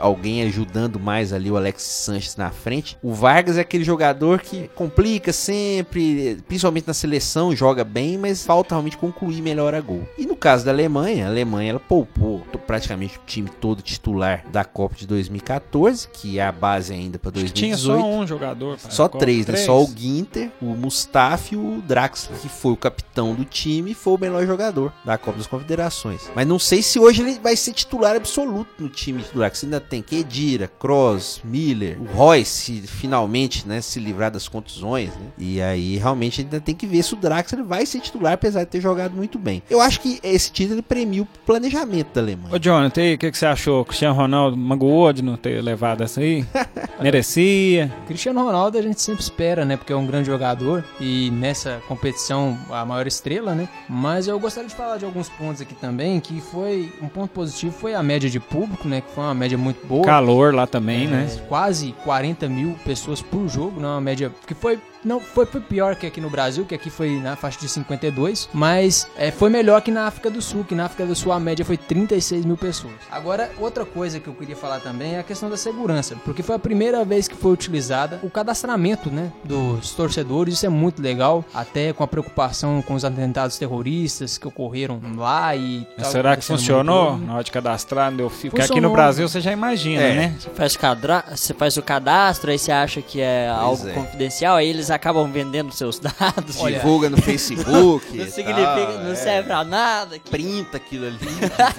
[0.00, 2.96] alguém ajudando mais ali o Alex Sanches na frente.
[3.02, 8.74] O Vargas é aquele jogador que complica sempre, principalmente na seleção, joga bem, mas falta
[8.74, 10.06] realmente concluir melhor a gol.
[10.18, 14.64] E no caso da Alemanha, a Alemanha ela poupou praticamente o time todo titular da
[14.64, 18.00] Copa de 2014, que é a base ainda para Acho que tinha 2018.
[18.00, 18.78] só um jogador.
[18.78, 19.56] para Só três, né?
[19.56, 23.94] Só o Ginter, o Mustafa e o Draxler, que foi o capitão do time e
[23.94, 26.30] foi o melhor jogador da Copa das Confederações.
[26.34, 29.66] Mas não sei se hoje ele vai ser titular absoluto no time titular, que você
[29.66, 35.26] ainda tem Kedira, Kroos, Miller, o Royce, finalmente, né, se livrar das contusões, né?
[35.38, 38.70] E aí, realmente, ainda tem que ver se o Draxler vai ser titular, apesar de
[38.70, 39.62] ter jogado muito bem.
[39.68, 42.54] Eu acho que esse título ele premia o planejamento da Alemanha.
[42.54, 43.84] Ô, Jonathan, o que, que você achou?
[43.84, 46.44] Cristiano Ronaldo magoou de não ter levado essa aí?
[47.00, 47.92] Merecia.
[48.06, 49.76] Cristiano Ronaldo a gente sempre espera, né?
[49.76, 52.21] Porque é um grande jogador e nessa competição
[52.70, 53.68] a maior estrela, né?
[53.88, 57.72] Mas eu gostaria de falar de alguns pontos aqui também, que foi um ponto positivo
[57.72, 59.00] foi a média de público, né?
[59.00, 60.04] Que foi uma média muito boa.
[60.04, 61.28] Calor lá também, né?
[61.28, 63.88] É, Quase 40 mil pessoas por jogo, né?
[63.88, 67.20] Uma média que foi não foi, foi pior que aqui no Brasil, que aqui foi
[67.20, 70.86] na faixa de 52, mas é, foi melhor que na África do Sul, que na
[70.86, 72.94] África do Sul a média foi 36 mil pessoas.
[73.10, 76.56] Agora, outra coisa que eu queria falar também é a questão da segurança, porque foi
[76.56, 81.44] a primeira vez que foi utilizada o cadastramento, né, dos torcedores, isso é muito legal,
[81.54, 85.86] até com a preocupação com os atentados terroristas que ocorreram lá e...
[85.96, 88.12] Tal, será que funcionou na hora de cadastrar?
[88.12, 88.50] Deu fio?
[88.50, 90.14] Porque aqui no Brasil você já imagina, É.
[90.14, 90.36] né?
[90.38, 91.24] Você faz, cadra...
[91.34, 93.92] você faz o cadastro, aí você acha que é algo é.
[93.92, 96.58] confidencial, aí eles acabam vendendo seus dados.
[96.60, 98.06] Olha, Divulga no Facebook.
[98.16, 98.54] não significa,
[98.86, 99.14] tal, não é.
[99.14, 100.18] serve pra nada.
[100.18, 101.18] que- Printa aquilo ali.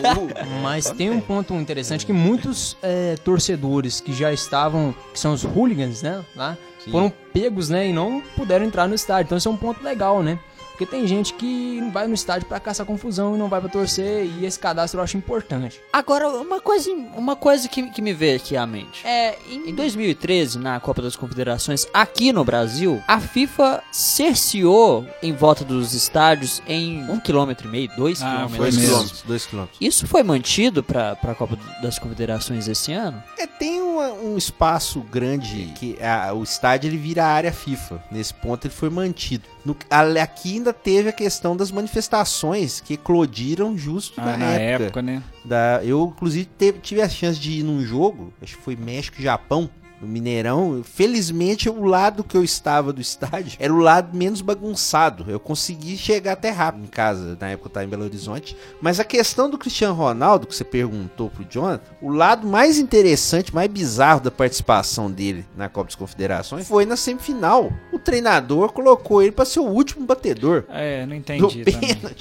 [0.62, 5.44] Mas tem um ponto interessante que muitos é, torcedores que já estavam, que são os
[5.44, 6.92] hooligans, né, lá, Sim.
[6.92, 9.26] foram pegos, né, e não puderam entrar no estádio.
[9.28, 10.38] Então isso é um ponto legal, né?
[10.84, 14.26] Porque tem gente que vai no estádio pra caçar confusão e não vai pra torcer,
[14.26, 15.80] e esse cadastro eu acho importante.
[15.94, 19.06] Agora, uma coisa, uma coisa que, que me veio aqui à mente.
[19.06, 25.32] É, em, em 2013, na Copa das Confederações, aqui no Brasil, a FIFA cerceou em
[25.34, 28.58] volta dos estádios em um quilômetro e meio, dois Ah, quilômetros.
[28.58, 29.78] Dois quilômetros, dois quilômetros.
[29.82, 33.24] Isso foi mantido pra, pra Copa das Confederações esse ano?
[33.38, 38.04] É, tem uma- um espaço grande que a- o estádio ele vira área FIFA.
[38.12, 39.44] Nesse ponto ele foi mantido.
[39.66, 44.54] No- a- aqui ainda teve a questão das manifestações que eclodiram justo Ah, na, na
[44.54, 44.84] época.
[44.86, 45.24] época, né?
[45.46, 49.18] da- eu, inclusive, teve- tive a chance de ir num jogo, acho que foi México
[49.20, 49.70] e Japão,
[50.04, 50.84] no Mineirão.
[50.84, 55.26] Felizmente, o lado que eu estava do estádio era o lado menos bagunçado.
[55.28, 58.56] Eu consegui chegar até rápido em casa, na época eu estava em Belo Horizonte.
[58.82, 63.54] Mas a questão do Cristiano Ronaldo, que você perguntou pro Jonathan, o lado mais interessante,
[63.54, 67.72] mais bizarro da participação dele na Copa das Confederações foi na semifinal.
[67.92, 70.66] O treinador colocou ele para ser o último batedor.
[70.70, 71.64] É, não entendi.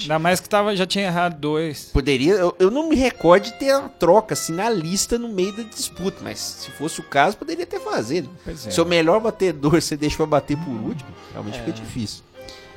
[0.01, 1.89] Ainda mais que tava, já tinha errado dois.
[1.93, 5.51] Poderia, eu, eu não me recordo de ter uma troca assim na lista no meio
[5.53, 8.29] da disputa, mas se fosse o caso, poderia ter fazido.
[8.43, 8.71] Pois é.
[8.71, 12.23] Seu melhor batedor você deixa pra bater por último, realmente fica difícil.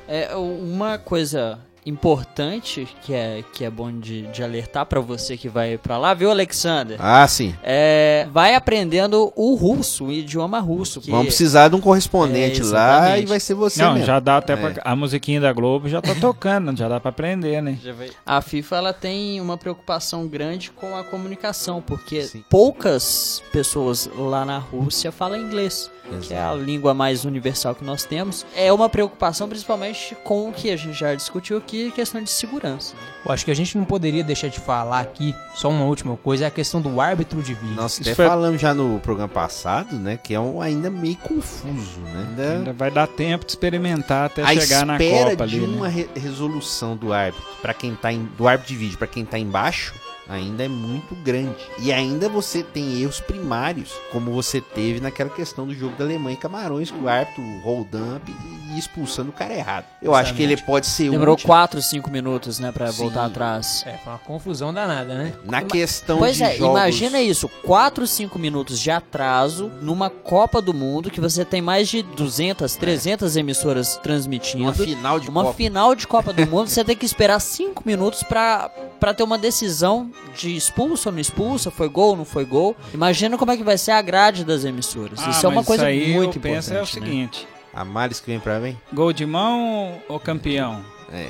[0.07, 5.47] É uma coisa importante que é, que é bom de, de alertar pra você que
[5.49, 6.97] vai pra lá, viu, Alexander?
[6.99, 7.55] Ah, sim.
[7.63, 11.01] É, vai aprendendo o russo, o idioma russo.
[11.01, 14.05] que- Vamos precisar de um correspondente É, lá e vai ser você Não, mesmo.
[14.05, 14.55] já dá até É.
[14.55, 14.81] pra.
[14.83, 17.77] A musiquinha da Globo já tá tocando, já dá pra aprender, né?
[18.25, 22.43] A FIFA ela tem uma preocupação grande com a comunicação, porque Sim.
[22.49, 25.89] poucas pessoas lá na Rússia falam inglês,
[26.21, 28.45] que é a língua mais universal que nós temos.
[28.55, 32.95] É uma preocupação principalmente com o que a gente já discutiu aqui, questão de segurança.
[33.25, 36.45] Eu acho que a gente não poderia deixar de falar aqui, só uma última coisa,
[36.45, 37.75] é a questão do árbitro de vídeo.
[37.75, 41.99] Nós até foi- falamos já no programa passado, né, que é um ainda meio confuso,
[42.01, 42.25] né?
[42.29, 45.65] Ainda Ainda vai dar tempo de experimentar até a chegar na espera Copa de ali.
[45.65, 45.93] uma Né?
[46.13, 49.37] re- resolução do árbitro para quem tá em, do árbitro de vídeo para quem tá
[49.37, 49.93] embaixo
[50.29, 51.55] ainda é muito grande.
[51.79, 56.35] E ainda você tem erros primários, como você teve naquela questão do jogo da Alemanha
[56.35, 58.35] e Camarões, com o árbitro hold up
[58.73, 59.85] e expulsando o cara errado.
[60.01, 63.03] Eu acho que ele pode ser Demorou útil 4, 5 minutos, né, pra Sim.
[63.03, 63.83] voltar atrás.
[63.85, 65.33] É, foi uma confusão danada, né?
[65.45, 66.77] na questão Pois de é, jogos...
[66.77, 71.87] imagina isso, 4, 5 minutos de atraso numa Copa do Mundo que você tem mais
[71.87, 74.63] de 200, 300 emissoras transmitindo.
[74.63, 75.55] Uma final de Uma Copa.
[75.55, 79.37] final de Copa do Mundo, você tem que esperar 5 minutos pra, pra ter uma
[79.37, 82.75] decisão de expulso ou não expulso, foi gol ou não foi gol.
[82.93, 85.19] Imagina como é que vai ser a grade das emissoras.
[85.23, 87.05] Ah, isso é uma coisa aí muito eu penso é o importante, né?
[87.05, 88.77] seguinte: A males que vem pra mim?
[88.93, 90.81] gol de mão ou campeão?
[91.11, 91.29] É.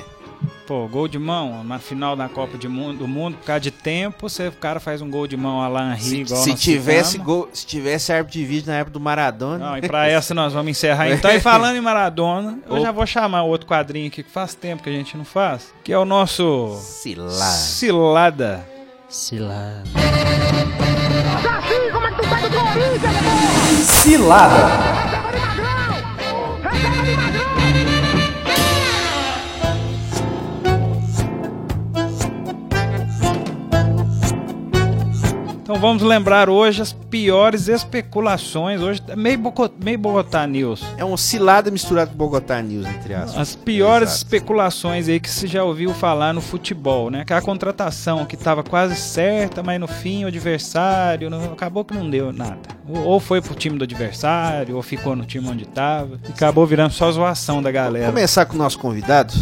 [0.68, 3.70] Pô, gol de mão, na final da Copa de mundo, do Mundo, por causa de
[3.70, 6.54] tempo, você, o cara faz um gol de mão a lá Henry, Se, igual se
[6.54, 10.34] tivesse gol, se tivesse árbitro de vídeo na época do Maradona, Não, e pra essa
[10.34, 11.30] nós vamos encerrar então.
[11.32, 14.90] E falando em Maradona, eu já vou chamar outro quadrinho aqui que faz tempo que
[14.90, 17.30] a gente não faz, que é o nosso se lá.
[19.10, 19.82] Cilada.
[23.82, 23.88] Cilada.
[24.02, 25.07] Cilada.
[35.78, 38.80] Vamos lembrar hoje as piores especulações.
[38.80, 39.40] Hoje é meio,
[39.82, 40.84] meio Bogotá News.
[40.96, 43.36] É um cilada misturado com Bogotá News, entre aspas.
[43.38, 44.24] As piores Exato.
[44.24, 47.20] especulações aí que se já ouviu falar no futebol, né?
[47.22, 52.08] Aquela contratação que estava quase certa, mas no fim o adversário não- acabou que não
[52.10, 52.58] deu nada.
[52.88, 56.18] Ou, ou foi pro time do adversário, ou ficou no time onde estava.
[56.28, 58.06] E acabou virando só zoação da galera.
[58.06, 59.32] Começar com o nosso convidado,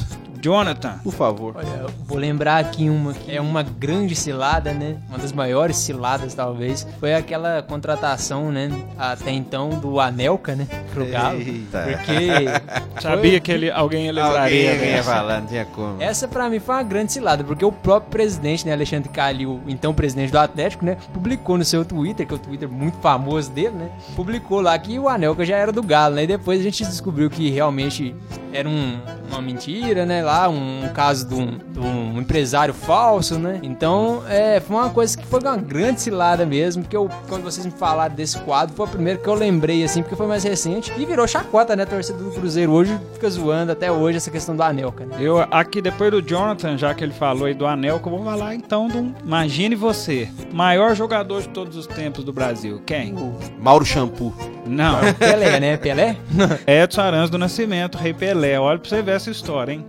[0.50, 1.54] Jonathan, por favor.
[1.56, 4.96] Olha, eu vou lembrar aqui uma que é uma grande cilada, né?
[5.08, 6.86] Uma das maiores ciladas, talvez.
[7.00, 8.70] Foi aquela contratação, né?
[8.96, 10.68] Até então, do Anelka, né?
[10.94, 11.40] Pro Galo.
[11.40, 11.82] Eita.
[11.82, 12.46] Porque
[13.02, 14.42] sabia que ele, alguém ia lembraria.
[14.42, 15.14] Alguém, alguém ia dessa.
[15.14, 16.00] falar, não tinha como.
[16.00, 19.92] essa pra mim foi uma grande cilada, porque o próprio presidente, né, Alexandre Calil, então
[19.92, 23.70] presidente do Atlético, né, publicou no seu Twitter, que é o Twitter muito famoso dele,
[23.74, 26.84] né, publicou lá que o Anelka já era do Galo, né, e depois a gente
[26.84, 28.14] descobriu que realmente
[28.52, 28.98] era um-
[29.30, 34.60] uma mentira, né, lá, um, caso de um, de um empresário falso, né, então, é,
[34.60, 38.14] foi uma coisa que foi uma grande cilada mesmo, porque eu, quando vocês me falaram
[38.14, 41.26] desse quadro, foi o primeiro que eu lembrei, assim, porque foi mais recente, e virou
[41.26, 45.04] chacota, né, a torcida do Cruzeiro hoje fica zoando até hoje essa questão do Anelka,
[45.04, 45.16] né.
[45.18, 48.24] Eu aqui depois do Jonathan, já que ele falou aí do Anel, que eu vou
[48.24, 52.82] falar então do Imagine você, maior jogador de todos os tempos do Brasil.
[52.84, 53.14] Quem?
[53.58, 54.32] Mauro Shampoo.
[54.66, 55.76] Não, Pelé, né?
[55.76, 56.16] Pelé?
[56.66, 58.58] Edson Arantes do Nascimento, Rei Pelé.
[58.58, 59.86] Olha pra você ver essa história, hein?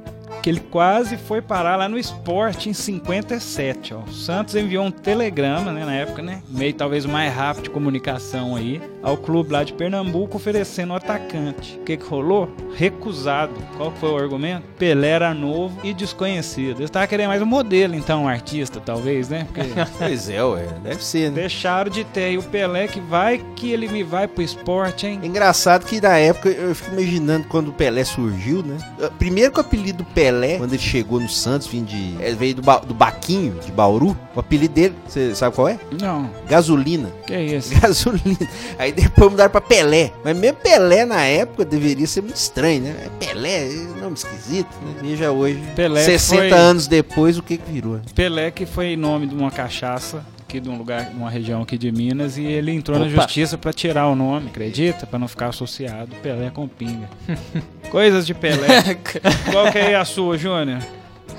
[0.48, 3.98] Que ele quase foi parar lá no esporte em 57, ó.
[4.00, 6.42] O Santos enviou um telegrama, né, na época, né?
[6.48, 10.96] Meio talvez o mais rápido de comunicação aí, ao clube lá de Pernambuco oferecendo um
[10.96, 11.78] atacante.
[11.82, 12.50] O que que rolou?
[12.74, 13.54] Recusado.
[13.76, 14.64] Qual foi o argumento?
[14.78, 16.78] Pelé era novo e desconhecido.
[16.78, 19.46] Eles estavam querendo mais um modelo, então, um artista, talvez, né?
[19.52, 19.68] Porque
[20.00, 21.42] Pois é, ué, deve ser, né?
[21.42, 22.32] deixaram de ter.
[22.32, 25.20] E o Pelé que vai que ele me vai pro esporte, hein?
[25.22, 28.78] É Engraçado que na época eu fico imaginando quando o Pelé surgiu, né?
[29.20, 32.16] Primeiro que o apelido Pelé, quando ele chegou no Santos, vim de.
[32.20, 34.18] Ele veio do, Ba- do Baquinho, de Bauru.
[34.36, 35.80] O apelido dele, você sabe qual é?
[36.00, 37.12] Não, Gasolina.
[37.26, 37.74] que isso?
[37.82, 38.38] Gasolina.
[38.78, 40.12] Aí depois mudaram pra Pelé.
[40.24, 42.96] Mas mesmo Pelé na época deveria ser muito estranho, né?
[43.20, 43.68] Pelé,
[44.00, 44.94] nome esquisito, né?
[45.02, 48.00] Veja hoje, Pelé 60 foi- anos depois, o que que virou?
[48.14, 50.24] Pelé que foi nome de uma cachaça
[50.58, 53.16] aqui de um lugar, uma região aqui de Minas e ele entrou na Opa.
[53.16, 55.06] justiça pra tirar o nome, acredita?
[55.06, 57.10] Pra não ficar associado Pelé com pinga.
[57.90, 58.96] Coisas de Pelé.
[59.52, 60.82] Qual que é a sua, Júnior?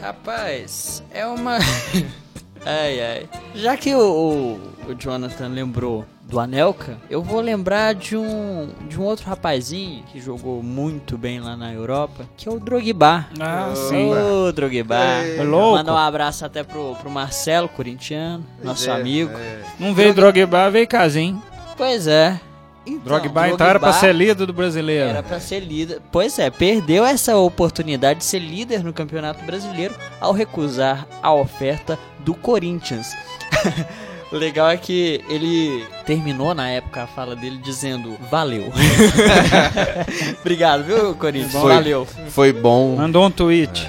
[0.00, 1.58] Rapaz, é uma.
[2.68, 3.28] ai, ai.
[3.54, 9.00] Já que o, o, o Jonathan lembrou do Anelka, eu vou lembrar de um, de
[9.00, 13.26] um outro rapazinho que jogou muito bem lá na Europa, que é o Drogba.
[13.40, 13.72] Ah,
[14.46, 14.96] Ô, Drogba.
[14.96, 15.78] É louco.
[15.78, 19.32] Mandar um abraço até pro, pro Marcelo, corintiano, nosso é, amigo.
[19.78, 21.40] Não veio Drogba, veio Casim.
[21.76, 22.38] Pois é.
[22.88, 25.10] Então, Drogba então era pra ser líder do brasileiro.
[25.10, 26.00] Era pra ser líder.
[26.10, 31.98] Pois é, perdeu essa oportunidade de ser líder no Campeonato Brasileiro ao recusar a oferta
[32.20, 33.14] do Corinthians.
[34.32, 38.72] O legal é que ele terminou na época a fala dele dizendo valeu.
[40.40, 41.52] Obrigado, viu, Corinthians?
[41.52, 41.74] Foi.
[41.74, 42.06] Valeu.
[42.28, 42.96] Foi bom.
[42.96, 43.88] Mandou um tweet.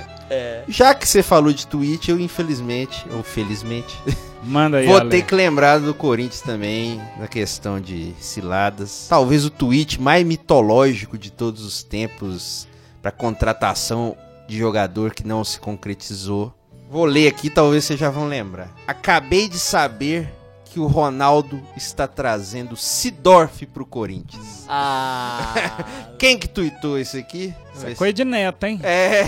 [0.68, 3.98] Já que você falou de tweet, eu infelizmente, ou felizmente,
[4.44, 5.10] Manda aí, vou Ale.
[5.10, 9.08] ter que lembrar do Corinthians também, na questão de ciladas.
[9.10, 12.68] Talvez o tweet mais mitológico de todos os tempos
[13.02, 14.16] para contratação
[14.48, 16.54] de jogador que não se concretizou.
[16.90, 18.74] Vou ler aqui, talvez vocês já vão lembrar.
[18.88, 20.34] Acabei de saber
[20.70, 24.66] que o Ronaldo está trazendo Sidorf pro Corinthians.
[24.68, 25.54] Ah,
[26.20, 27.54] Quem que tuitou isso aqui?
[27.76, 28.80] Isso é coisa de neto, hein?
[28.84, 29.24] É.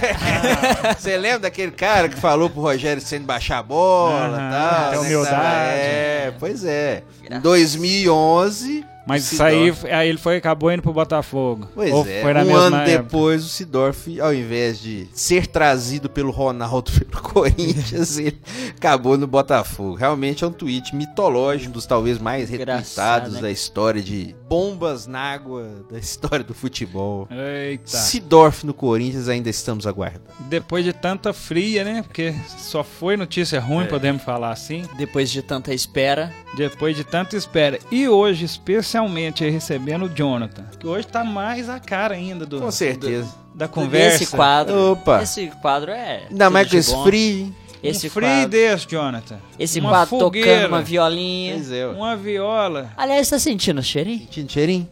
[0.97, 4.91] Você lembra daquele cara que falou pro Rogério Senna baixar a bola e tal?
[4.91, 5.80] tem né, humildade.
[5.80, 7.04] É, pois é.
[7.21, 7.43] Em Graças.
[7.43, 8.85] 2011.
[9.06, 11.67] Mas isso aí, aí ele foi, acabou indo pro Botafogo.
[11.73, 13.04] Pois Ou é, foi na um mesma ano época?
[13.04, 18.39] depois o Sidorf, ao invés de ser trazido pelo Ronaldo pelo Corinthians, ele
[18.77, 19.95] acabou no Botafogo.
[19.95, 23.41] Realmente é um tweet mitológico, um dos talvez mais retweetados né?
[23.41, 27.27] da história de bombas na água da história do futebol.
[27.31, 27.97] Eita.
[27.97, 30.25] Sidorf no Corinthians ainda estamos aguardando.
[30.41, 32.04] Depois de tanta fria, né?
[32.04, 34.83] Porque só foi notícia ruim, podemos falar assim.
[34.97, 36.31] depois de tanta espera.
[36.56, 37.79] Depois de tanta espera.
[37.89, 40.65] E hoje, especialmente, aí recebendo o Jonathan.
[40.79, 43.33] Que hoje tá mais a cara ainda do, Com certeza.
[43.54, 44.23] da conversa.
[44.23, 44.92] Esse quadro.
[44.94, 45.21] Opa.
[45.21, 46.23] Esse quadro é.
[46.29, 47.56] Ainda mais com de esse frio.
[47.83, 48.50] Esse um free quadro.
[48.50, 49.39] desse, Jonathan.
[49.58, 51.56] Esse uma quadro fogueira, tocando uma violinha.
[51.56, 51.87] Pois é.
[51.87, 52.92] Uma viola.
[52.96, 54.19] Aliás, tá sentindo o cheirinho?
[54.19, 54.89] Sentindo cheirinho?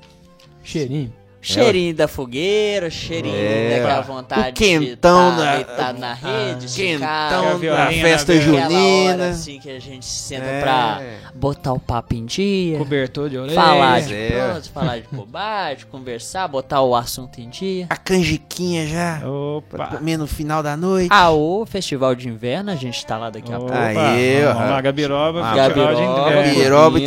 [0.64, 1.14] Cheirinho.
[1.42, 3.80] Cheirinho da fogueira, cheirinho É.
[3.80, 7.70] daquela vontade O quentão de tá da- deitado na rede, Quentão esticado.
[7.72, 8.40] a da festa na.
[8.40, 9.30] Aquela hora junina.
[9.30, 10.62] assim que a gente senta É.
[10.62, 11.02] pra
[11.34, 13.56] botar o papo em dia, Cobertor de orelha.
[13.56, 14.30] falar de é.
[14.52, 17.88] pronto, falar de bobagem, conversar, botar o assunto em dia.
[17.90, 19.22] A canjiquinha já.
[19.26, 19.88] Opa.
[19.88, 21.10] Comer no final da noite.
[21.10, 23.74] Ah, o Festival de Inverno, a gente tá lá daqui a pouco.
[23.74, 24.54] Aí, ó.
[24.54, 25.42] Vamos lá, Gabiroba.
[25.42, 26.54] Ah, festival de Gabiroba, inverno.
[26.56, 27.06] Gabiroba e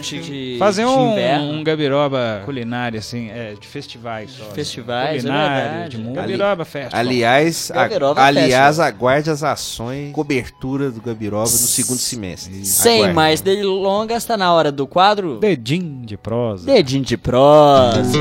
[0.00, 1.44] de, Fazer de um, inverno.
[1.52, 4.44] um Gabiroba culinário, assim, é, de festivais só.
[4.46, 6.20] Festivais, é de música.
[6.20, 7.00] Gabiroba Festival.
[7.00, 7.88] Aliás, a-
[8.26, 12.64] aliás, aguarde as ações, cobertura do Gabiroba no segundo semestre.
[12.64, 13.14] Sem Aguarde.
[13.14, 16.66] mais delongas, tá na hora do quadro Dedinho de prosa.
[16.66, 18.18] Dedinho de prosa.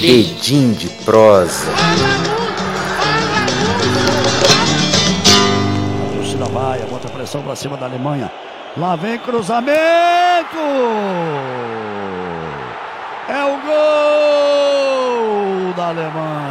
[0.00, 1.70] Dedinho de prosa.
[6.02, 8.30] A torcida vai, bota pressão pra cima da Alemanha.
[8.76, 9.72] Lá vem cruzamento!
[13.28, 13.56] É o
[15.66, 16.43] gol da Alemanha!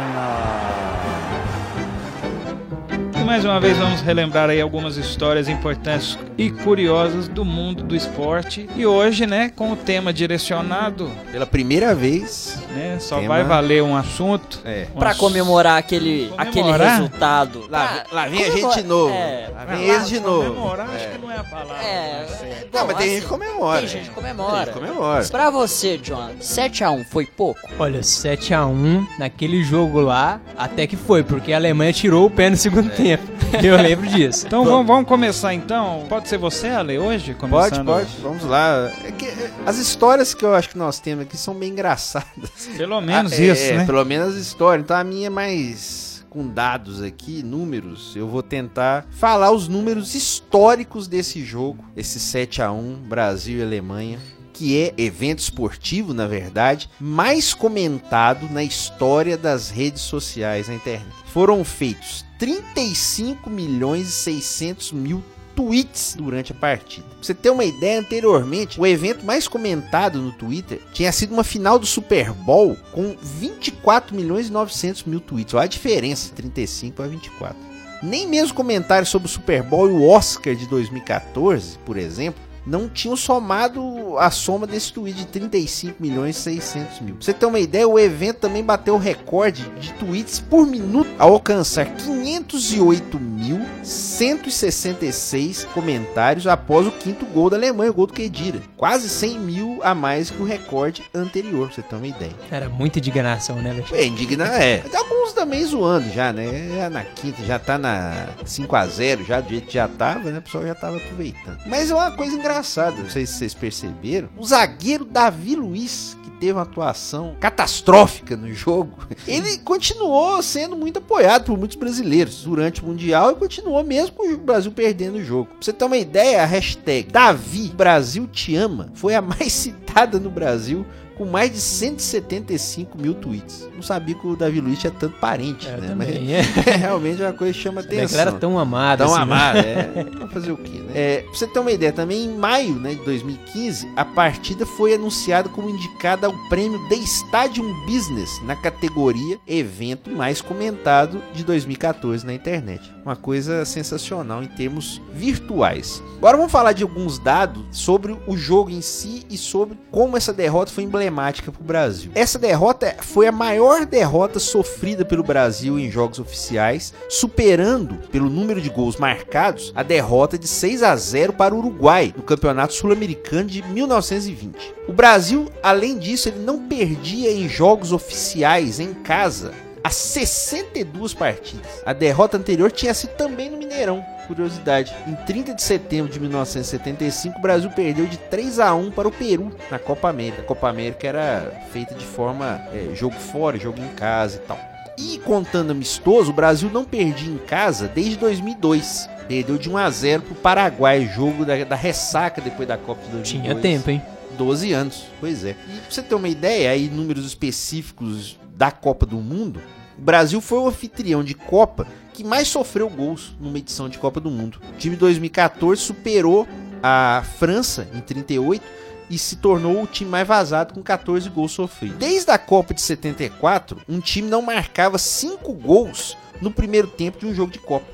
[3.24, 8.68] Mais uma vez vamos relembrar aí algumas histórias importantes e curiosas do mundo do esporte.
[8.76, 12.58] E hoje, né, com o tema direcionado, Pela primeira vez.
[12.74, 14.60] né, só Tema- vai valer um assunto.
[14.64, 14.86] É.
[14.94, 16.48] um Pra ass- comemorar aquele, Comemorar?
[16.48, 17.66] aquele resultado.
[17.70, 19.14] Lá, lá vem a comemora- gente de novo.
[19.14, 20.48] É, lá vem eles de novo.
[20.54, 21.76] Comemorar, acho que não é a palavra.
[21.82, 22.68] É, certa.
[22.72, 23.78] Não, bom, mas tem gente assim, que comemora.
[23.80, 24.58] Tem gente que Tem comemora.
[24.66, 25.24] gente que comemora.
[25.30, 27.60] Pra você, John, 7x1 foi pouco?
[27.78, 32.56] Olha, 7x1 naquele jogo lá, até que foi, porque a Alemanha tirou o pé no
[32.56, 33.13] segundo tempo.
[33.62, 34.46] Eu lembro disso.
[34.46, 36.04] Então vamos, vamos começar então.
[36.08, 37.34] Pode ser você, Ale, hoje?
[37.34, 38.90] Pode, Começando, pode, vamos lá.
[39.04, 42.68] É que, é, as histórias que eu acho que nós temos aqui são bem engraçadas.
[42.76, 43.86] Pelo menos Ah, é, isso, é, né?
[43.86, 44.84] Pelo menos as histórias.
[44.84, 48.12] Então a minha é mais com dados aqui, números.
[48.16, 53.62] Eu vou tentar falar os números históricos desse jogo, esse 7 a 1 Brasil e
[53.62, 54.18] Alemanha.
[54.54, 61.12] Que é evento esportivo, na verdade, mais comentado na história das redes sociais na internet.
[61.26, 65.22] Foram feitos 35 milhões e 600 mil
[65.54, 67.06] tweets durante a partida.
[67.06, 71.44] Pra você ter uma ideia, anteriormente, o evento mais comentado no Twitter tinha sido uma
[71.44, 75.54] final do Super Bowl com 24 milhões e 900 mil tweets.
[75.54, 77.56] Olha a diferença, 35 para 24.
[78.02, 82.88] Nem mesmo comentários sobre o Super Bowl e o Oscar de 2014, por exemplo, não
[82.88, 87.14] tinham somado a soma desse tweet de 35 milhões e 600 mil.
[87.16, 91.10] Pra você ter uma ideia, o evento também bateu o recorde de tweets por minuto
[91.18, 98.12] ao alcançar 508 mil 166 comentários após o quinto gol da Alemanha, o gol do
[98.12, 98.60] Kedira.
[98.76, 102.32] Quase 100 mil a mais que o recorde anterior, pra você ter uma ideia.
[102.50, 103.86] Era muita indignação, né, velho?
[103.92, 104.82] É, indigna é.
[104.84, 106.70] Mas alguns também zoando já, né?
[106.74, 110.38] Já na quinta, já tá na 5x0, já do jeito que já tava, né?
[110.38, 111.58] O pessoal já tava aproveitando.
[111.66, 112.53] Mas é uma coisa engraçada,
[113.02, 114.28] não sei se vocês perceberam.
[114.36, 120.98] O zagueiro Davi Luiz, que teve uma atuação catastrófica no jogo, ele continuou sendo muito
[120.98, 125.24] apoiado por muitos brasileiros durante o Mundial e continuou mesmo com o Brasil perdendo o
[125.24, 125.46] jogo.
[125.46, 130.18] Pra você ter uma ideia, a hashtag Davi Brasil Te Ama foi a mais citada
[130.18, 130.84] no Brasil
[131.16, 133.68] com mais de 175 mil tweets.
[133.74, 135.88] Não sabia que o Davi Luiz tinha tanto parente, É, né?
[135.88, 136.42] também, é.
[136.56, 138.38] Mas realmente é uma coisa que chama A galera atenção.
[138.38, 139.04] tão amada.
[139.04, 139.34] Tão assim, né?
[139.34, 140.06] amada, é.
[140.18, 140.92] Vamos fazer o quê, né?
[140.94, 144.94] É, pra você ter uma ideia, também em maio né, de 2015, a partida foi
[144.94, 152.24] anunciada como indicada ao prêmio The Stadium Business na categoria evento mais comentado de 2014
[152.24, 152.92] na internet.
[153.04, 156.02] Uma coisa sensacional em termos virtuais.
[156.18, 160.32] Agora vamos falar de alguns dados sobre o jogo em si e sobre como essa
[160.32, 162.10] derrota foi emblemática emblemática para o Brasil.
[162.14, 168.60] Essa derrota foi a maior derrota sofrida pelo Brasil em jogos oficiais, superando pelo número
[168.60, 173.48] de gols marcados a derrota de 6 a 0 para o Uruguai no Campeonato Sul-Americano
[173.48, 174.74] de 1920.
[174.88, 179.52] O Brasil, além disso, ele não perdia em jogos oficiais em casa
[179.82, 181.82] há 62 partidas.
[181.84, 184.02] A derrota anterior tinha sido também no Mineirão.
[184.26, 189.08] Curiosidade, em 30 de setembro de 1975, o Brasil perdeu de 3 a 1 para
[189.08, 190.42] o Peru na Copa América.
[190.42, 194.58] A Copa América era feita de forma é, jogo fora, jogo em casa e tal.
[194.96, 199.08] E contando amistoso, o Brasil não perdia em casa desde 2002.
[199.26, 203.02] Perdeu de 1 a 0 para o Paraguai, jogo da, da ressaca depois da Copa
[203.04, 203.42] de 2002.
[203.42, 204.02] Tinha tempo, hein?
[204.36, 205.50] 12 anos, pois é.
[205.50, 209.60] E pra você ter uma ideia, aí números específicos da Copa do Mundo,
[209.98, 214.20] o Brasil foi o anfitrião de Copa que mais sofreu gols numa edição de Copa
[214.20, 214.60] do Mundo.
[214.72, 216.46] O time de 2014 superou
[216.80, 218.64] a França em 38
[219.10, 221.98] e se tornou o time mais vazado com 14 gols sofridos.
[221.98, 227.26] Desde a Copa de 74, um time não marcava 5 gols no primeiro tempo de
[227.26, 227.86] um jogo de Copa.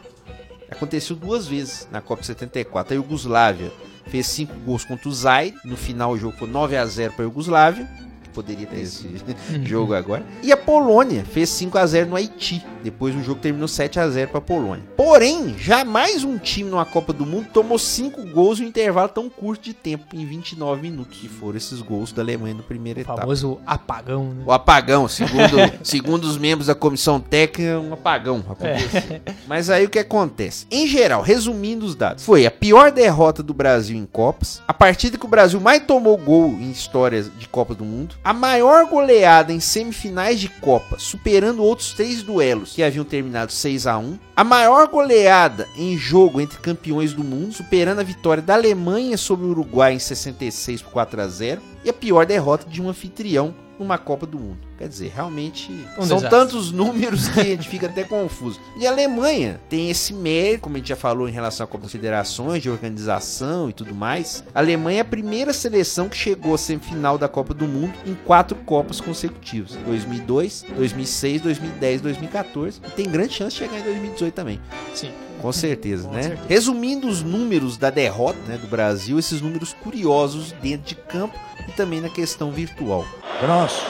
[0.71, 2.93] Aconteceu duas vezes na Copa de 74.
[2.93, 3.73] A Iugoslávia
[4.07, 5.57] fez 5 gols contra o Zaire.
[5.65, 7.89] No final o jogo foi 9 a 0 para a Iugoslávia.
[8.33, 9.09] Poderia ter esse
[9.65, 10.25] jogo agora.
[10.43, 12.65] E a Polônia fez 5 a 0 no Haiti.
[12.83, 14.85] Depois o jogo terminou 7 a 0 para a Polônia.
[14.97, 19.29] Porém, jamais um time numa Copa do Mundo tomou 5 gols em um intervalo tão
[19.29, 21.19] curto de tempo, em 29 minutos.
[21.19, 23.21] Que foram esses gols da Alemanha no primeiro O etapa.
[23.21, 24.43] famoso apagão, né?
[24.47, 29.21] O apagão, segundo, segundo os membros da comissão técnica, um apagão aconteceu.
[29.47, 30.67] Mas aí o que acontece?
[30.71, 35.19] Em geral, resumindo os dados, foi a pior derrota do Brasil em Copas, a partida
[35.19, 39.53] que o Brasil mais tomou gol em histórias de Copa do Mundo, a maior goleada
[39.53, 44.45] em semifinais de Copa, superando outros três duelos que haviam terminado 6 a 1 a
[44.45, 49.51] maior goleada em jogo entre campeões do mundo, superando a vitória da Alemanha sobre o
[49.51, 53.97] Uruguai em 66 por 4 a 0 e a pior derrota de um anfitrião numa
[53.97, 54.70] Copa do Mundo.
[54.81, 56.31] Quer dizer, realmente Um são desastre.
[56.31, 58.59] tantos números que a gente fica até confuso.
[58.79, 61.83] E a Alemanha tem esse mérito, como a gente já falou em relação à Copa
[61.83, 64.43] das Federações, de organização e tudo mais.
[64.55, 68.15] A Alemanha é a primeira seleção que chegou à semifinal da Copa do Mundo em
[68.25, 72.81] quatro Copas consecutivas: 2002, 2006, 2010, 2014.
[72.87, 74.59] E tem grande chance de chegar em 2018 também.
[74.95, 75.11] Sim.
[75.43, 76.23] Com certeza, Com né?
[76.23, 76.49] certeza.
[76.49, 81.73] Resumindo os números da derrota né, do Brasil, esses números curiosos dentro de campo e
[81.73, 83.05] também na questão virtual.
[83.41, 83.83] Cross.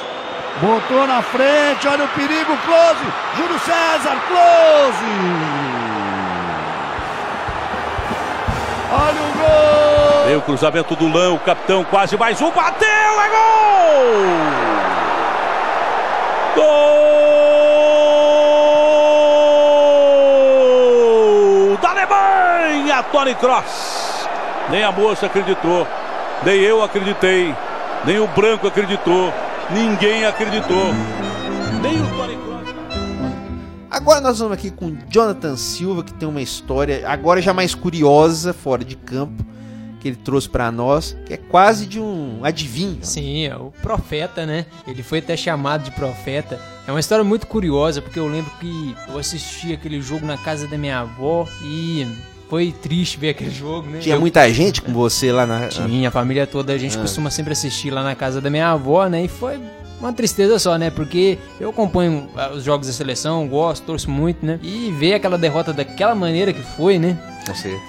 [0.59, 3.05] Botou na frente, olha o perigo, close.
[3.37, 5.05] Júlio César, close.
[8.93, 10.25] Olha o gol.
[10.27, 13.39] Veio o cruzamento do Lã, o capitão quase mais um, bateu, é gol!
[16.57, 16.91] Gol
[21.81, 24.29] da Alemanha, Tony Cross.
[24.69, 25.87] Nem a moça acreditou,
[26.43, 27.55] nem eu acreditei,
[28.05, 29.33] nem o branco acreditou,
[29.73, 30.93] ninguém acreditou,
[31.83, 32.41] nem o Tony.
[33.91, 38.53] Agora nós vamos aqui com Jonathan Silva, que tem uma história agora já mais curiosa,
[38.53, 39.45] fora de campo,
[40.01, 43.01] que ele trouxe pra nós, que é quase de um adivinho.
[43.03, 44.65] Sim, é o profeta, né?
[44.87, 46.59] Ele foi até chamado de profeta.
[46.87, 50.69] É uma história muito curiosa, porque eu lembro que eu assisti aquele jogo na casa
[50.69, 52.07] da minha avó e
[52.51, 53.99] foi triste ver aquele jogo, né?
[54.01, 55.69] Tinha Eu- muita gente com você lá na.
[55.69, 57.01] Tinha, a família toda, a gente Ah.
[57.01, 59.25] costuma sempre assistir lá na casa da minha avó, né?
[59.25, 59.59] E foi
[60.01, 60.91] uma tristeza só, né?
[60.91, 64.59] Porque eu acompanho ah, os jogos da seleção, gosto, torço muito, né?
[64.63, 67.17] E ver aquela derrota daquela maneira que foi, né?
[67.47, 67.83] Com certeza.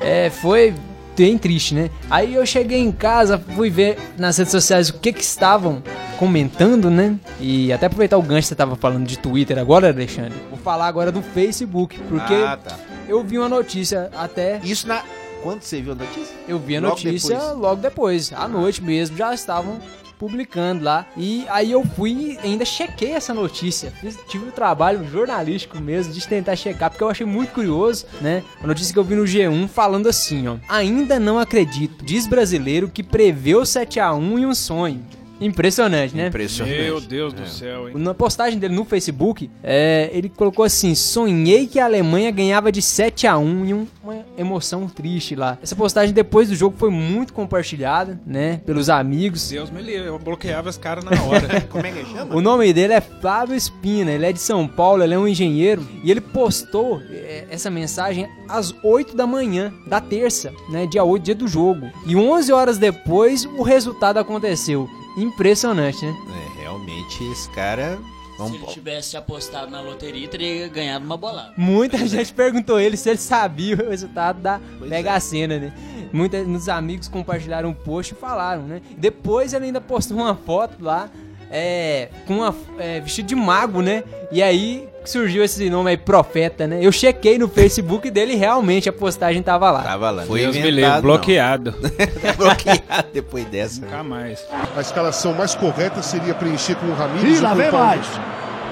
[0.00, 0.74] É, foi
[1.16, 1.90] bem triste, né?
[2.10, 5.82] Aí eu cheguei em casa, fui ver nas redes sociais o que que estavam
[6.18, 7.16] comentando, né?
[7.40, 10.34] E até aproveitar o gancho que você tava falando de Twitter agora, Alexandre.
[10.50, 12.76] Vou falar agora do Facebook, porque Ah, tá.
[13.08, 15.02] Eu vi uma notícia até Isso na.
[15.42, 16.34] Quando você viu a notícia?
[16.48, 17.56] eu vi a Logo notícia depois.
[17.58, 19.80] logo depois, à noite mesmo, já estavam
[20.18, 21.06] publicando lá.
[21.16, 22.10] E aí eu fui
[22.42, 23.92] e ainda chequei essa notícia.
[24.00, 28.42] Fiz- tive o trabalho jornalístico mesmo de tentar checar, porque eu achei muito curioso, né?
[28.60, 30.56] A notícia que eu vi no G1 falando assim, ó.
[30.68, 35.04] Ainda não acredito, diz brasileiro que preveu 7x1 em um sonho.
[35.40, 36.28] Impressionante, né?
[36.28, 36.82] Impressionante.
[36.82, 37.94] Meu Deus do céu, hein?
[37.96, 42.82] Na postagem dele no Facebook, é, ele colocou assim: Sonhei que a Alemanha ganhava de
[42.82, 45.58] 7 a 1 e um- uma emoção triste lá.
[45.62, 48.60] Essa postagem depois do jogo foi muito compartilhada, né?
[48.66, 49.48] Pelos amigos.
[49.50, 51.60] Deus me livre, eu bloqueava esse cara na hora.
[51.70, 52.34] Como é que chama?
[52.34, 55.86] O nome dele é Flávio Espina, ele é de São Paulo, ele é um engenheiro
[56.02, 61.22] e ele postou é, essa mensagem às 8 da manhã da terça, né, dia 8,
[61.24, 61.90] dia do jogo.
[62.06, 64.88] E 11 horas depois o resultado aconteceu.
[65.16, 66.14] Impressionante, né?
[66.30, 67.96] É, realmente esse cara.
[67.96, 68.54] Se Vamos...
[68.54, 71.52] ele tivesse apostado na loteria, teria ganhado uma bolada.
[71.56, 75.72] Muita gente perguntou ele se ele sabia o resultado da Pois Mega Sena, né?
[76.12, 78.80] Muita, muitos amigos compartilharam o post e falaram, né?
[78.96, 81.10] Depois ele ainda postou uma foto lá,
[81.50, 84.04] é, com uma, é, vestido de mago, né?
[84.30, 86.78] E aí surgiu esse nome aí, Profeta, né?
[86.82, 89.82] Eu chequei no Facebook dele e realmente a postagem tava lá.
[89.82, 90.24] Tava lá.
[90.24, 91.74] Deus me livre, bloqueado.
[92.36, 93.80] bloqueado depois dessa.
[93.80, 94.44] Nunca mais.
[94.76, 98.06] A escalação mais correta seria preencher com o Ramires E lá com vem mais.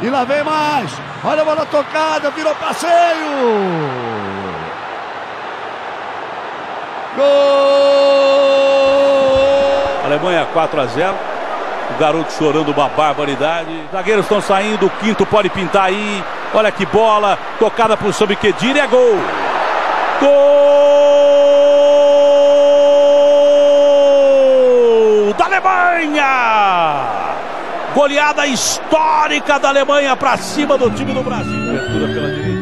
[0.02, 0.90] E lá vem mais.
[1.24, 2.90] Olha a bola tocada, virou passeio.
[7.16, 7.24] Gol!
[10.04, 11.35] Alemanha 4 a 0.
[11.94, 13.70] O garoto chorando uma barbaridade.
[13.92, 16.24] Zagueiros estão saindo, o quinto pode pintar aí.
[16.52, 19.18] Olha que bola, tocada por sob Kedira é gol.
[20.20, 20.56] Gol
[25.34, 26.26] da Alemanha!
[27.94, 31.70] Goleada histórica da Alemanha para cima do time do Brasil.
[31.70, 32.55] Abertura pela direita.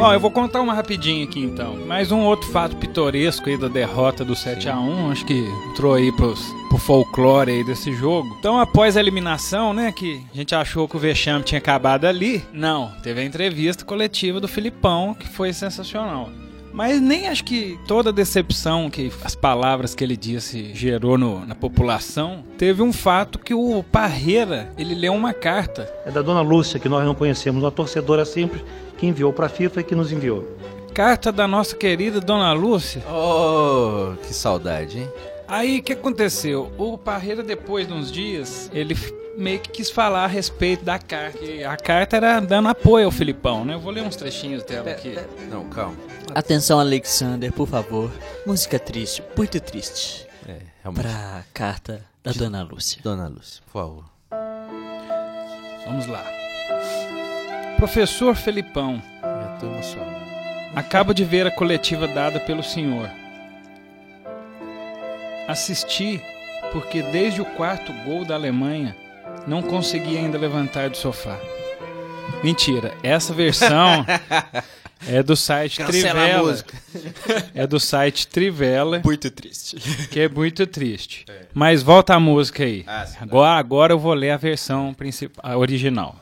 [0.00, 1.76] Bom, eu vou contar uma rapidinho aqui então.
[1.86, 5.92] Mais um outro fato pitoresco aí da derrota do 7 a 1 acho que entrou
[5.92, 6.40] aí pros,
[6.70, 8.34] pro folclore aí desse jogo.
[8.38, 12.42] Então, após a eliminação, né, que a gente achou que o vexame tinha acabado ali,
[12.50, 16.30] não, teve a entrevista coletiva do Filipão, que foi sensacional.
[16.72, 21.44] Mas nem acho que toda a decepção que as palavras que ele disse gerou no-
[21.44, 26.40] na população, teve um fato que o Parreira, ele leu uma carta É da dona
[26.40, 28.62] Lúcia, que nós não conhecemos, uma torcedora simples
[28.96, 30.46] que enviou para a FIFA e que nos enviou.
[30.94, 33.02] Carta da nossa querida Dona Lúcia.
[33.08, 35.08] Oh, que saudade, hein?
[35.48, 36.70] Aí o que aconteceu?
[36.78, 38.94] O Parreira, depois de uns dias, ele
[39.36, 41.38] meio que quis falar a respeito da carta.
[41.44, 43.74] E a carta era dando apoio ao Filipão, né?
[43.74, 45.16] Eu vou ler uns trechinhos dela aqui.
[45.50, 45.96] Não, calma.
[46.34, 48.10] Atenção, Alexander, por favor.
[48.46, 50.26] Música triste, muito triste.
[50.46, 51.02] É, realmente.
[51.02, 53.00] Pra carta da Dona Lúcia.
[53.02, 54.04] Dona Lúcia, por favor.
[55.86, 56.24] Vamos lá.
[57.76, 60.20] Professor Felipão, Já tô emocionado.
[60.76, 63.08] acabo de ver a coletiva dada pelo senhor.
[65.48, 66.22] Assisti
[66.72, 68.94] porque desde o quarto gol da Alemanha
[69.46, 71.38] não consegui ainda levantar do sofá.
[72.42, 74.04] Mentira, essa versão
[75.08, 76.48] é do site Cancela a Trivela.
[76.48, 76.74] música.
[77.54, 79.76] É do site Trivela, Muito triste.
[80.08, 81.24] que é muito triste.
[81.52, 82.84] Mas volta a música aí.
[82.86, 83.06] Ah.
[83.20, 86.16] Agora, agora eu vou ler a versão principal, a original.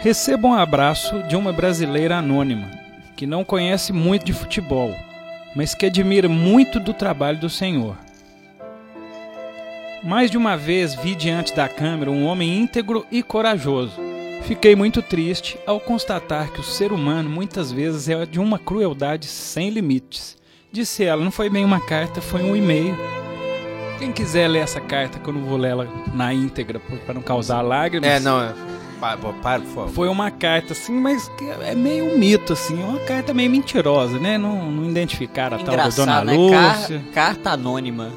[0.00, 2.68] Receba um abraço de uma brasileira anônima
[3.16, 4.92] que não conhece muito de futebol,
[5.54, 7.96] mas que admira muito do trabalho do senhor.
[10.02, 13.92] Mais de uma vez vi diante da câmera um homem íntegro e corajoso.
[14.42, 19.26] Fiquei muito triste ao constatar que o ser humano muitas vezes é de uma crueldade
[19.26, 20.36] sem limites.
[20.72, 22.96] Disse ela, não foi bem uma carta, foi um e-mail.
[23.98, 27.22] Quem quiser ler essa carta, que eu não vou ler ela na íntegra para não
[27.22, 28.10] causar lágrimas.
[28.10, 28.52] É, não, é.
[28.98, 29.90] Para, para, por favor.
[29.90, 33.50] Foi uma carta assim, mas que é meio um mito, assim, é uma carta meio
[33.50, 34.36] mentirosa, né?
[34.38, 36.34] Não, não identificaram a tal da Dona né?
[36.34, 36.98] Lúcia.
[36.98, 38.10] Car- carta anônima.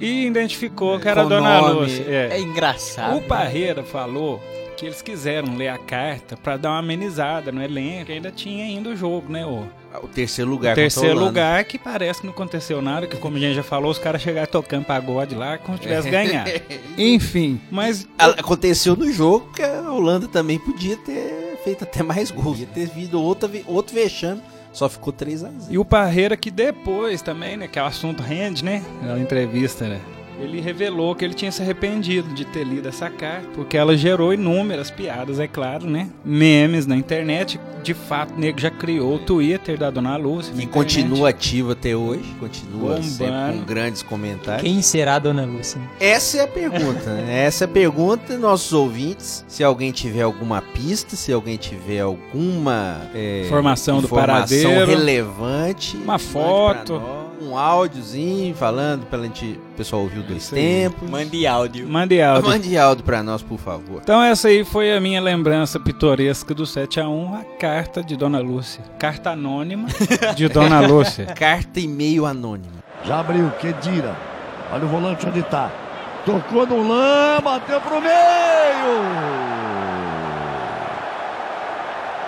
[0.00, 1.80] E identificou que era a Com Dona nome.
[1.80, 2.04] Lúcia.
[2.08, 2.28] É.
[2.32, 3.16] É engraçado.
[3.16, 4.42] O Parreira falou
[4.76, 8.64] que eles quiseram ler a carta para dar uma amenizada no elenco, que ainda tinha
[8.66, 9.46] ainda o jogo, né?
[9.46, 9.66] O
[10.02, 10.74] O terceiro lugar.
[10.74, 11.26] terceiro a Holanda.
[11.30, 14.20] lugar que parece que não aconteceu nada, que como a gente já falou, os caras
[14.20, 16.50] chegaram tocando pagode lá como se tivesse ganhado.
[16.98, 22.58] Enfim, mas Aconteceu no jogo que a Holanda também podia ter feito até mais gols.
[22.58, 24.42] Podia ter vindo outra, outro vexame.
[24.76, 27.86] Só ficou 3 a 0 E o Parreira que depois também, né, que é o
[27.86, 29.98] assunto rende, né, na entrevista, né,
[30.40, 34.32] ele revelou que ele tinha se arrependido de ter lido essa carta, porque ela gerou
[34.34, 37.58] inúmeras piadas, é claro, né, memes na internet.
[37.82, 40.52] De fato, o nego já criou o Twitter da Dona Lúcia.
[40.52, 42.24] na E continua ativo até hoje.
[42.40, 43.58] Continua sempre Bombando.
[43.60, 44.62] com grandes comentários.
[44.62, 45.80] Quem será a Dona Lúcia?
[46.00, 47.44] Essa é a pergunta, né?
[47.46, 49.44] Essa é a pergunta, nossos ouvintes.
[49.46, 54.90] Se alguém tiver alguma pista, se alguém tiver alguma é, Informação do informação paradeiro.
[54.90, 57.00] relevante, Uma foto.
[57.40, 61.08] Um áudiozinho falando pra gente, o pessoal ouvir o dois tempos.
[61.08, 61.88] Mande áudio.
[61.88, 62.50] Mande áudio.
[62.50, 64.00] Mande áudio pra nós, por favor.
[64.02, 68.16] Então essa aí foi a minha lembrança pitoresca do 7 a 1 a carta de
[68.16, 68.82] Dona Lúcia.
[68.98, 69.88] Carta anônima
[70.34, 71.26] de Dona Lúcia.
[71.26, 72.76] Carta e meio anônimo.
[73.04, 74.16] Já abriu, Kedira.
[74.72, 75.70] Olha o volante onde tá.
[76.24, 78.10] Tocou no lã, bateu pro meio.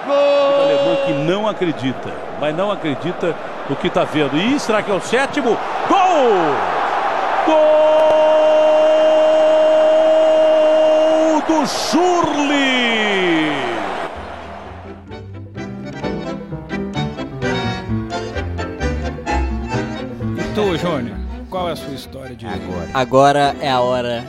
[0.05, 0.63] O Gol!
[0.63, 3.35] alemão que não acredita, mas não acredita
[3.69, 4.37] no que está vendo.
[4.37, 5.57] E será que é o sétimo?
[5.89, 5.99] Gol!
[7.47, 8.09] Gol
[11.47, 12.59] do Schurli!
[20.37, 21.16] E tu, Júnior,
[21.51, 22.89] qual é a sua história de Agora.
[22.95, 24.25] Agora é a hora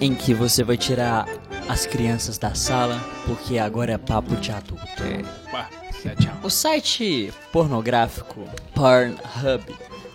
[0.00, 1.26] em que você vai tirar
[1.68, 5.02] as crianças da sala, porque agora é papo de adulto.
[5.50, 5.81] Pá, 7 a 1.
[6.42, 8.44] O site pornográfico
[8.74, 9.64] Pornhub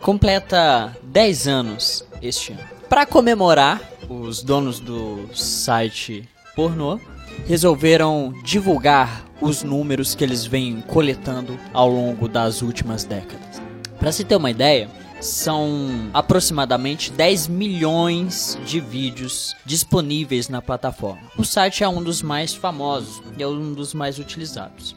[0.01, 2.61] completa 10 anos este ano.
[2.89, 6.99] Para comemorar, os donos do site pornô
[7.45, 13.61] resolveram divulgar os números que eles vêm coletando ao longo das últimas décadas.
[13.99, 21.21] Para se ter uma ideia, são aproximadamente 10 milhões de vídeos disponíveis na plataforma.
[21.38, 24.95] O site é um dos mais famosos e é um dos mais utilizados.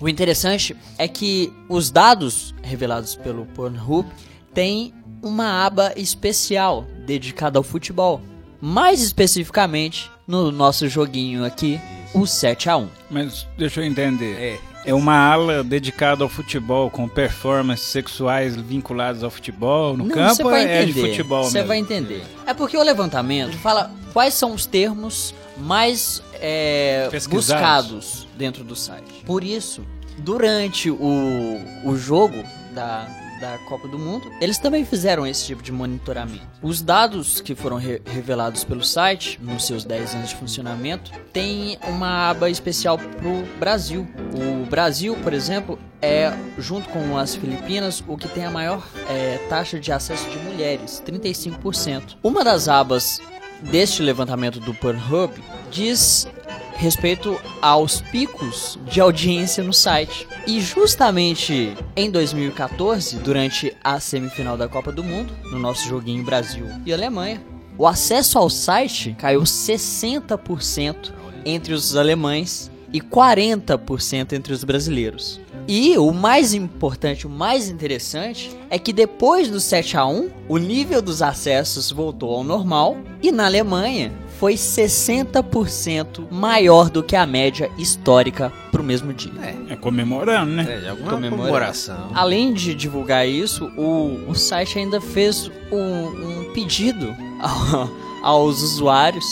[0.00, 4.08] O interessante é que os dados revelados pelo Pornhub
[4.52, 4.92] têm
[5.22, 8.20] uma aba especial dedicada ao futebol.
[8.60, 11.80] Mais especificamente no nosso joguinho aqui,
[12.14, 12.88] o 7 a 1.
[13.10, 14.36] Mas deixa eu entender.
[14.40, 14.75] É.
[14.94, 20.44] uma ala dedicada ao futebol, com performances sexuais vinculadas ao futebol no Não, campo você
[20.44, 21.68] vai é de entender, futebol Você mesmo?
[21.68, 22.22] vai entender.
[22.46, 29.22] É porque o levantamento fala quais são os termos mais é, buscados dentro do site.
[29.24, 29.82] Por isso,
[30.18, 33.08] durante o, o jogo da,
[33.40, 36.46] da Copa do Mundo, eles também fizeram esse tipo de monitoramento.
[36.62, 41.78] Os dados que foram re- revelados pelo site, nos seus 10 anos de funcionamento, tem
[41.88, 44.06] uma aba especial pro Brasil.
[44.34, 49.38] O Brasil, por exemplo, é, junto com as Filipinas, o que tem a maior é,
[49.48, 52.16] taxa de acesso de mulheres, 35%.
[52.22, 53.20] Uma das abas
[53.62, 55.32] deste levantamento do Pornhub
[55.70, 56.28] diz
[56.76, 60.28] respeito aos picos de audiência no site.
[60.46, 66.66] E justamente em 2014, durante a semifinal da Copa do Mundo, no nosso joguinho Brasil
[66.84, 67.42] e Alemanha,
[67.78, 71.12] o acesso ao site caiu 60%
[71.44, 75.40] entre os alemães e 40% entre os brasileiros.
[75.68, 80.58] E o mais importante, o mais interessante, é que depois do 7 a 1 o
[80.58, 87.26] nível dos acessos voltou ao normal e na Alemanha foi 60% maior do que a
[87.26, 89.32] média histórica para o mesmo dia.
[89.68, 90.66] É comemorando, né?
[90.68, 92.10] É, de alguma comemoração.
[92.14, 96.06] Além de divulgar isso, o, o site ainda fez um,
[96.48, 97.90] um pedido ao-
[98.22, 99.24] aos usuários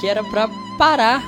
[0.00, 0.48] que era para
[0.78, 1.22] parar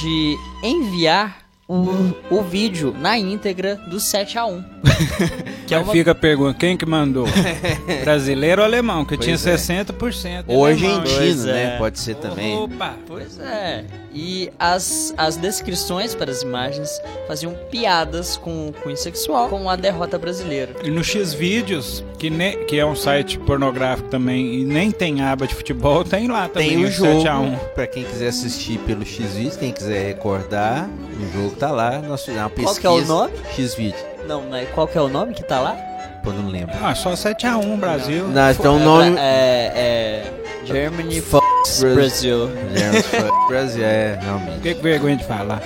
[0.00, 4.64] de enviar o, o vídeo na íntegra do 7 a 1
[5.68, 7.26] Que é uma- fica a pergunta, quem que mandou?
[8.02, 9.04] Brasileiro ou alemão?
[9.04, 9.82] Que tinha Pois é.
[9.84, 10.44] 60%.
[10.44, 11.74] de Ou argentino, né?
[11.74, 11.78] é.
[11.78, 12.56] Pode ser também.
[12.56, 12.94] Opa!
[13.06, 13.84] Pois é.
[14.14, 16.88] E as, as descrições para as imagens
[17.26, 20.74] faziam piadas com o cunho sexual com a derrota brasileira.
[20.82, 25.46] E no Xvideos, que, ne- que é um site pornográfico também, e nem tem aba
[25.46, 27.56] de futebol, tem lá também Tem o 7 jogo, a 1.
[27.74, 30.88] pra quem quiser assistir pelo X-Vídeos, quem quiser recordar,
[31.20, 32.80] o jogo tá lá, nós fizemos uma Qual pesquisa.
[32.80, 33.32] que é o nome?
[33.56, 34.66] X-Vídeo, Não, né?
[34.74, 35.76] Qual que é o nome que tá lá?
[36.22, 36.74] pô, não lembro.
[36.82, 38.28] Ah, só 7 a 1 Brasil.
[38.28, 39.16] Não, então o nome...
[39.18, 40.32] É, é
[40.64, 41.46] Germany Fuck
[41.94, 42.50] Brasil.
[42.74, 44.60] Germans fuck Brasil, é, realmente.
[44.60, 45.62] Que vergonha de falar.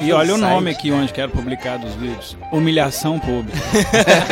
[0.00, 2.36] E olha o nome aqui onde quero publicar dos vídeos.
[2.50, 3.58] Humilhação pública.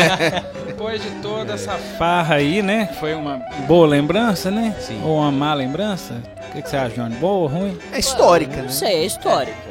[0.66, 2.88] Depois de toda essa farra aí, né?
[2.98, 4.74] Foi uma boa lembrança, né?
[4.80, 5.02] Sim.
[5.04, 6.14] Ou uma má lembrança?
[6.48, 7.16] O que, que você acha, Johnny?
[7.16, 7.78] Boa ou ruim?
[7.92, 8.62] É histórica, né?
[8.62, 9.69] Não sei, é histórica.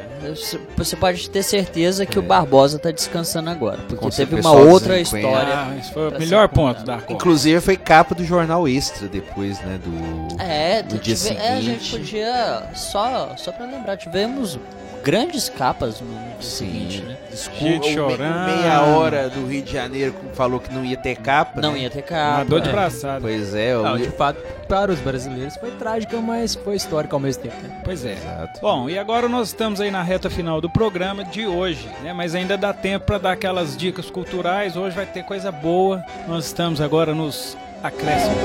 [0.78, 3.78] Você- pode ter certeza que o Barbosa tá descansando agora.
[3.88, 5.54] Porque Com teve uma outra história.
[5.54, 7.14] Ah, esse foi o melhor ponto da Copa.
[7.14, 9.80] Inclusive foi capa do jornal Extra depois, né?
[9.84, 10.42] Do.
[10.42, 11.92] É, No dia tive- é, a gente seguinte.
[12.12, 12.64] podia.
[12.76, 14.60] Só, só pra lembrar, tivemos
[15.04, 17.18] grandes capas no dia seguinte, né?
[17.30, 18.46] Desculpa, Gente chorando.
[18.46, 21.62] meia hora do Rio de Janeiro falou que não ia ter capa.
[21.62, 21.80] Não né?
[21.80, 22.46] ia ter Uma capa.
[22.46, 22.72] dor de é.
[22.72, 23.22] braçada.
[23.22, 23.74] Pois é.
[23.74, 27.82] Não, de fato, para os brasileiros foi trágica, mas foi histórica ao mesmo tempo, né?
[27.84, 28.14] Pois é.
[28.14, 28.60] Exato.
[28.62, 32.14] Bom, e agora nós estamos aí na reta final do programa de hoje, né?
[32.14, 34.76] Mas ainda dá tempo para dar aquelas dicas culturais.
[34.76, 36.04] Hoje vai ter coisa boa.
[36.28, 38.38] Nós estamos agora nos acréscimos.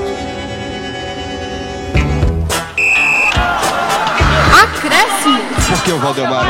[4.63, 5.54] Acréscimo.
[5.67, 6.45] Por que o Valdemar?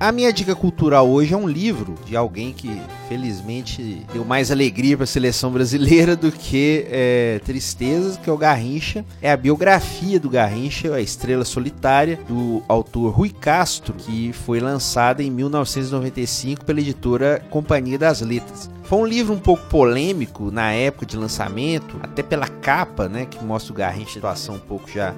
[0.00, 4.96] A minha dica cultural hoje é um livro de alguém que, felizmente, deu mais alegria
[4.96, 9.04] para a seleção brasileira do que é, tristezas, que é o Garrincha.
[9.20, 15.22] É a biografia do Garrincha, a Estrela Solitária, do autor Rui Castro, que foi lançada
[15.22, 18.75] em 1995 pela editora Companhia das Letras.
[18.88, 23.42] Foi um livro um pouco polêmico na época de lançamento, até pela capa, né, que
[23.44, 25.12] mostra o Garrincha em situação um pouco já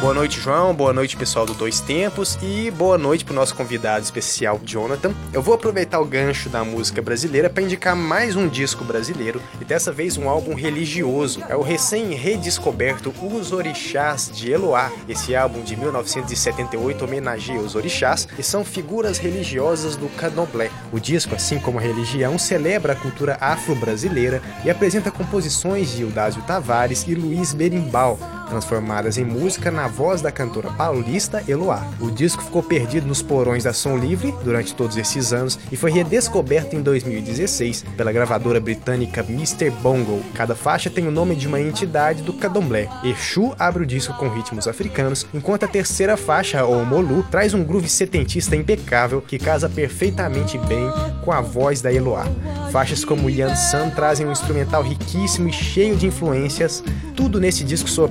[0.00, 0.74] Boa noite, João.
[0.74, 2.38] Boa noite, pessoal do Dois Tempos.
[2.42, 5.12] E boa noite pro nosso convidado especial, Jonathan.
[5.30, 9.64] Eu vou aproveitar o gancho da música brasileira para indicar mais um disco brasileiro e
[9.64, 11.44] dessa vez um álbum religioso.
[11.50, 14.90] É o recém-redescoberto Os Orixás de Eloá.
[15.06, 20.70] Esse álbum de 1978 homenageia os orixás e são figuras religiosas do candomblé.
[20.90, 26.40] O disco, assim como a religião, celebra a cultura afro-brasileira e apresenta composições de Eudásio
[26.44, 28.18] Tavares e Luiz Berimbau,
[28.50, 31.86] transformadas em música na voz da cantora paulista Eloá.
[32.00, 35.90] O disco ficou perdido nos porões da Som Livre durante todos esses anos e foi
[35.90, 39.70] redescoberto em 2016 pela gravadora britânica Mr.
[39.70, 40.20] Bongo.
[40.34, 42.88] Cada faixa tem o nome de uma entidade do candomblé.
[43.04, 47.62] Exu abre o disco com ritmos africanos, enquanto a terceira faixa, o Molu, traz um
[47.62, 50.90] groove setentista impecável que casa perfeitamente bem
[51.24, 52.26] com a voz da Eloá.
[52.72, 56.82] Faixas como Yan San trazem um instrumental riquíssimo e cheio de influências.
[57.16, 58.08] Tudo nesse disco soa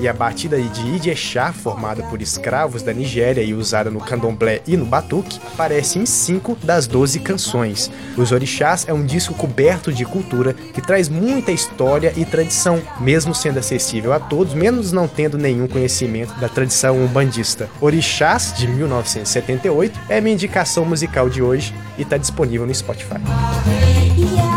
[0.00, 4.76] e a batida de Ijexá, formada por escravos da Nigéria e usada no candomblé e
[4.76, 7.90] no batuque, aparece em cinco das 12 canções.
[8.16, 13.34] Os Orixás é um disco coberto de cultura que traz muita história e tradição, mesmo
[13.34, 17.68] sendo acessível a todos, menos não tendo nenhum conhecimento da tradição umbandista.
[17.80, 23.20] Orixás, de 1978, é minha indicação musical de hoje e está disponível no Spotify.
[24.16, 24.51] E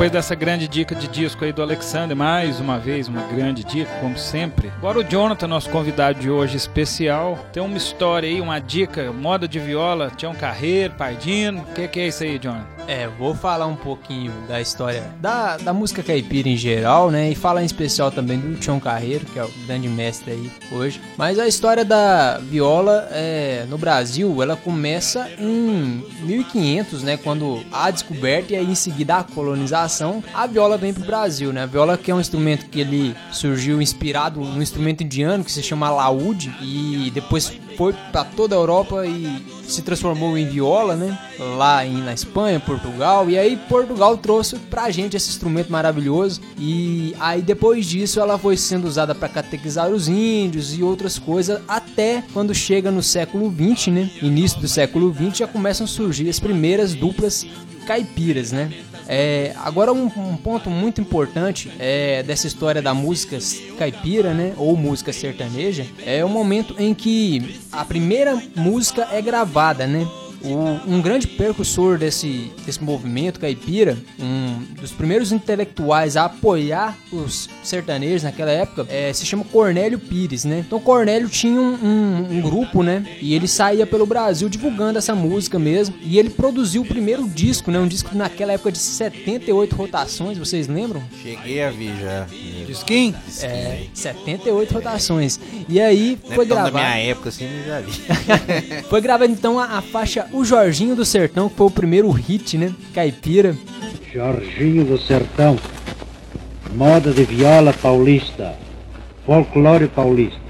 [0.00, 3.90] depois dessa grande dica de disco aí do Alexander, mais uma vez uma grande dica,
[4.00, 4.72] como sempre.
[4.78, 9.46] Agora o Jonathan, nosso convidado de hoje especial, tem uma história aí, uma dica, moda
[9.46, 11.60] de viola, Tião Carreiro, Pardino.
[11.60, 12.79] O que, que é isso aí, Jonathan?
[12.90, 17.30] É, vou falar um pouquinho da história da, da música caipira em geral, né?
[17.30, 21.00] E falar em especial também do Tião Carreiro, que é o grande mestre aí hoje.
[21.16, 27.16] Mas a história da viola é, no Brasil, ela começa em 1500, né?
[27.16, 31.62] Quando a descoberta e aí em seguida a colonização, a viola vem pro Brasil, né?
[31.62, 35.62] A viola que é um instrumento que ele surgiu inspirado no instrumento indiano que se
[35.62, 41.18] chama laúde e depois foi para toda a Europa e se transformou em viola, né?
[41.56, 43.30] Lá em, na Espanha, Portugal.
[43.30, 46.42] E aí Portugal trouxe pra gente esse instrumento maravilhoso.
[46.58, 51.58] E aí depois disso ela foi sendo usada para catequizar os índios e outras coisas.
[51.66, 54.10] Até quando chega no século 20, né?
[54.20, 57.46] Início do século 20 já começam a surgir as primeiras duplas
[57.86, 58.70] caipiras, né?
[59.12, 63.38] É, agora um, um ponto muito importante é, dessa história da música
[63.76, 69.84] caipira, né, ou música sertaneja, é o momento em que a primeira música é gravada,
[69.84, 70.06] né?
[70.42, 77.48] O- um grande percussor desse, desse movimento caipira, um dos primeiros intelectuais a apoiar os
[77.62, 80.60] sertanejos naquela época, é, se chama Cornélio Pires, né?
[80.66, 83.04] Então Cornélio tinha um, um- um grupo, né?
[83.20, 85.94] E ele saía pelo Brasil divulgando essa música mesmo.
[86.00, 87.78] E ele produziu o primeiro disco, né?
[87.78, 91.02] Um disco naquela época de 78 rotações, vocês lembram?
[91.22, 92.26] Cheguei a ver já.
[92.66, 93.14] Disquim?
[93.42, 95.38] É, 78 rotações.
[95.68, 96.72] E aí é foi gravado.
[96.74, 97.90] minha época assim, eu já vi.
[98.88, 102.56] Foi gravada então a, a faixa O Jorginho do Sertão, que foi o primeiro hit,
[102.56, 102.72] né?
[102.94, 103.56] Caipira.
[104.12, 105.58] Jorginho do Sertão,
[106.74, 108.54] moda de viola paulista,
[109.26, 110.40] folclore paulista.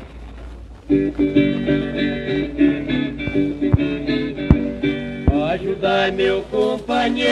[5.52, 7.30] Ajudai meu companheiro,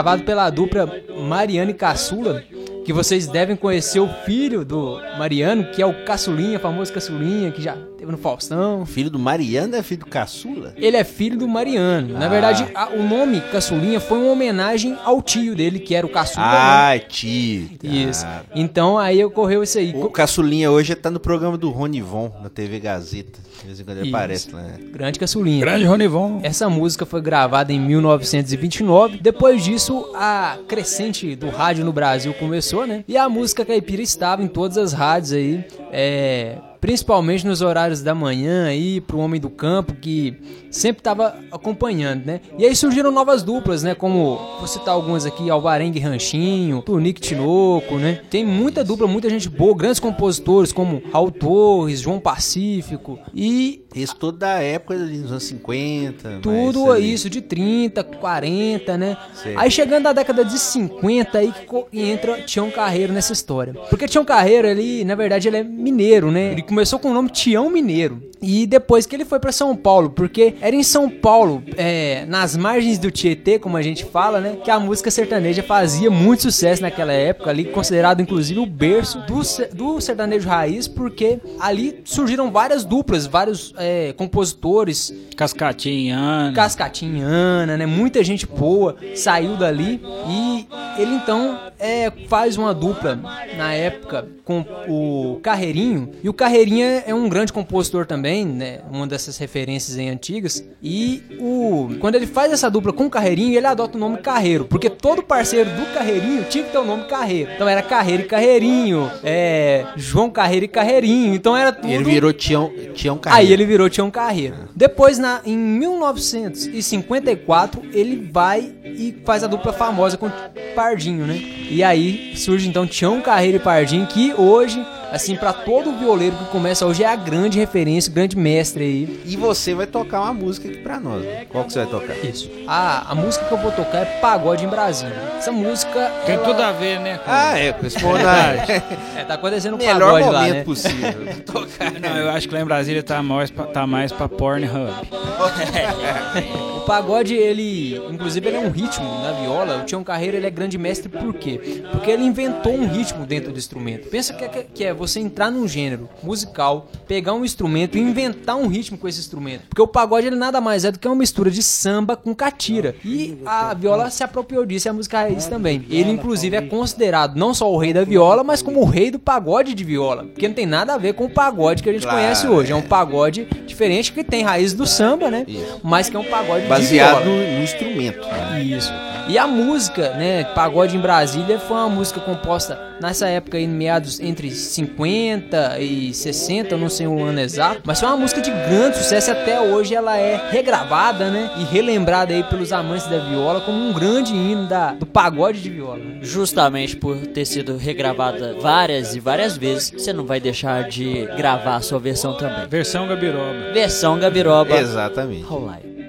[0.00, 0.90] Gravado pela dupla
[1.28, 2.42] Mariano e Caçula.
[2.86, 7.60] Que vocês devem conhecer o filho do Mariano, que é o Caçulinha, famoso Caçulinha, que
[7.60, 7.76] já
[8.10, 8.84] no Faustão.
[8.86, 10.72] Filho do Mariano é filho do Caçula?
[10.76, 12.14] Ele é filho do Mariano.
[12.18, 12.28] Na Ah.
[12.28, 16.44] verdade, a- o nome Caçulinha foi uma homenagem ao tio dele, que era o Caçula.
[16.46, 16.52] né?
[16.52, 17.70] Ah, tio.
[17.82, 18.26] Isso.
[18.54, 19.92] Então aí ocorreu isso aí.
[19.94, 23.38] O Caçulinha hoje tá no programa do Ronivon, na TV Gazeta.
[23.60, 24.16] De vez em quando ele Isso.
[24.16, 24.62] aparece lá.
[24.62, 24.78] né?
[24.90, 25.60] Grande Caçulinha.
[25.60, 26.40] Grande Ronivon.
[26.42, 29.18] Essa música foi gravada em 1929.
[29.20, 33.04] Depois disso, a crescente do rádio no Brasil começou, né?
[33.06, 35.64] E a música caipira estava em todas as rádios aí.
[35.92, 40.36] É, principalmente nos horários da manhã aí, pro homem do campo, que
[40.70, 42.40] sempre estava acompanhando, né?
[42.58, 43.94] E aí surgiram novas duplas, né?
[43.94, 48.20] Como, vou citar algumas aqui, Alvarengue Ranchinho, Tunique Tinoco, né?
[48.30, 54.16] Tem muita dupla, muita gente boa, grandes compositores como Raul Torres, João Pacífico e Isso
[54.16, 56.40] tudo da época nos anos 50.
[56.42, 57.12] tudo ali.
[57.12, 59.16] isso de 30, 40, né?
[59.34, 59.54] Sei.
[59.56, 61.52] Aí chegando na década de 50 aí
[61.92, 63.74] que entra Tião Carreiro nessa história.
[63.88, 66.52] Porque Tião Carreiro, ele, na verdade, ele é mineiro, né?
[66.52, 68.22] Ele começou com o nome Tião Mineiro.
[68.42, 72.56] E depois que ele foi pra São Paulo, porque era em São Paulo, é, nas
[72.56, 74.56] margens do Tietê, como a gente fala, né?
[74.62, 79.40] Que a música sertaneja fazia muito sucesso naquela época, ali considerado inclusive o berço do,
[79.74, 87.86] do sertanejo raiz, porque ali surgiram várias duplas, vários é, compositores, Cascatinha, Cascatinhana, né?
[87.86, 90.66] Muita gente boa saiu dali e
[90.98, 93.18] ele então é, faz uma dupla
[93.56, 98.80] na época com o Carreirinho e o Carreirinho é um grande compositor também, né?
[98.90, 100.49] Uma dessas referências aí antigas
[100.82, 104.64] e o quando ele faz essa dupla com o Carreirinho ele adota o nome Carreiro
[104.64, 107.50] porque todo parceiro do Carreirinho tinha que ter o nome Carreiro.
[107.54, 111.34] Então era Carreiro e Carreirinho, é João Carreiro e Carreirinho.
[111.34, 111.92] Então era tudo.
[111.92, 113.46] Ele virou Tião, Tião Carreiro.
[113.46, 114.70] Aí ele virou Tião Carreiro.
[114.74, 120.30] Depois, na, em 1954, ele vai e faz a dupla famosa com
[120.74, 121.38] Pardinho, né?
[121.70, 126.44] E aí surge então Tião Carreiro e Pardinho, que hoje, assim, pra todo violeiro que
[126.46, 129.20] começa hoje, é a grande referência, o grande mestre aí.
[129.26, 131.22] E você vai tocar uma música aqui pra nós.
[131.22, 131.46] né?
[131.50, 132.14] Qual que você vai tocar?
[132.24, 132.50] Isso.
[132.66, 135.14] A, a música que eu vou tocar é Pagode em Brasília.
[135.38, 136.10] Essa música.
[136.26, 137.18] Tem ela- tudo a ver, né?
[137.18, 138.20] com- Ah, é, responda.
[139.16, 140.64] É, tá acontecendo um Melhor pagode momento lá, né?
[140.64, 141.26] possível.
[141.44, 141.92] tocar.
[142.00, 144.90] Não, eu acho que lá em Brasília tá mais pra, tá mais pra Pornhub.
[146.90, 149.82] O pagode, ele, inclusive, ele é um ritmo na viola.
[149.82, 151.84] O Tião Carreiro, ele é grande mestre por quê?
[151.92, 154.08] Porque ele inventou um ritmo dentro do instrumento.
[154.08, 158.56] Pensa que é, que é você entrar num gênero musical, pegar um instrumento e inventar
[158.56, 159.68] um ritmo com esse instrumento.
[159.68, 162.96] Porque o pagode, ele nada mais é do que uma mistura de samba com catira.
[163.04, 165.86] E a viola se apropriou disso e a música raiz também.
[165.90, 169.18] Ele, inclusive, é considerado não só o rei da viola, mas como o rei do
[169.20, 170.24] pagode de viola.
[170.24, 172.72] Porque não tem nada a ver com o pagode que a gente Claro, conhece hoje.
[172.72, 175.46] É um pagode diferente que tem raiz do samba, né?
[175.84, 178.26] Mas que é um pagode Baseado no, no instrumento.
[178.26, 178.62] né?
[178.62, 178.92] Isso.
[179.28, 184.18] E a música, né, Pagode em Brasília, foi uma música composta nessa época aí, meados
[184.18, 188.50] entre 50 e 60, eu não sei o ano exato, mas foi uma música de
[188.50, 193.18] grande sucesso e até hoje ela é regravada, né, e relembrada aí pelos amantes da
[193.18, 196.00] viola como um grande hino da, do pagode de viola.
[196.20, 201.76] Justamente por ter sido regravada várias e várias vezes, você não vai deixar de gravar
[201.76, 202.66] a sua versão também.
[202.68, 203.72] Versão Gabiroba.
[203.72, 204.76] Versão Gabiroba.
[204.76, 205.42] Exatamente.
[205.44, 205.99] Roll aí.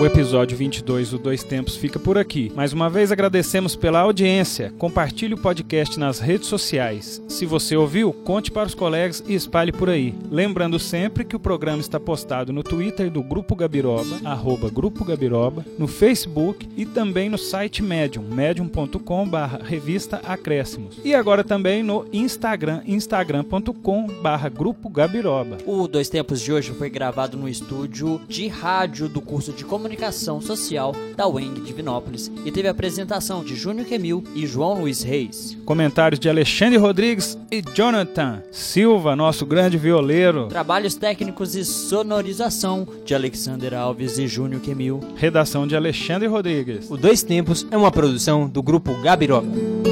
[0.00, 2.50] O episódio 22 do Dois Tempos fica por aqui.
[2.56, 4.72] Mais uma vez agradecemos pela audiência.
[4.78, 7.22] Compartilhe o podcast nas redes sociais.
[7.28, 10.14] Se você ouviu, conte para os colegas e espalhe por aí.
[10.30, 15.66] Lembrando sempre que o programa está postado no Twitter do Grupo Gabiroba, arroba Grupo Gabiroba,
[15.78, 20.98] no Facebook e também no site Medium, medium.com barra revista Acréscimos.
[21.04, 25.58] E agora também no Instagram, instagram.com barra Grupo Gabiroba.
[25.66, 29.89] O Dois Tempos de hoje foi gravado no estúdio de rádio do curso de comunicação
[29.90, 35.02] Comunicação Social da UENG Divinópolis e teve a apresentação de Júnior Quemil e João Luiz
[35.02, 35.58] Reis.
[35.64, 40.46] Comentários de Alexandre Rodrigues e Jonathan Silva, nosso grande violeiro.
[40.46, 45.00] Trabalhos técnicos e sonorização de Alexander Alves e Júnior Quemil.
[45.16, 46.88] Redação de Alexandre Rodrigues.
[46.88, 49.89] O Dois Tempos é uma produção do grupo Gabiroba.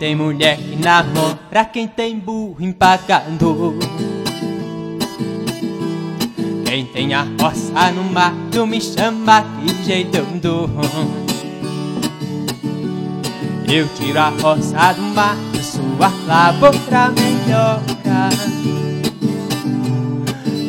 [0.00, 3.74] Tem mulher que namora, quem tem burro empacador.
[6.64, 10.70] Quem tem a roça no mato me chama que jeitão dou.
[13.70, 18.30] Eu tiro a roça do mato, sua lavoura melhora.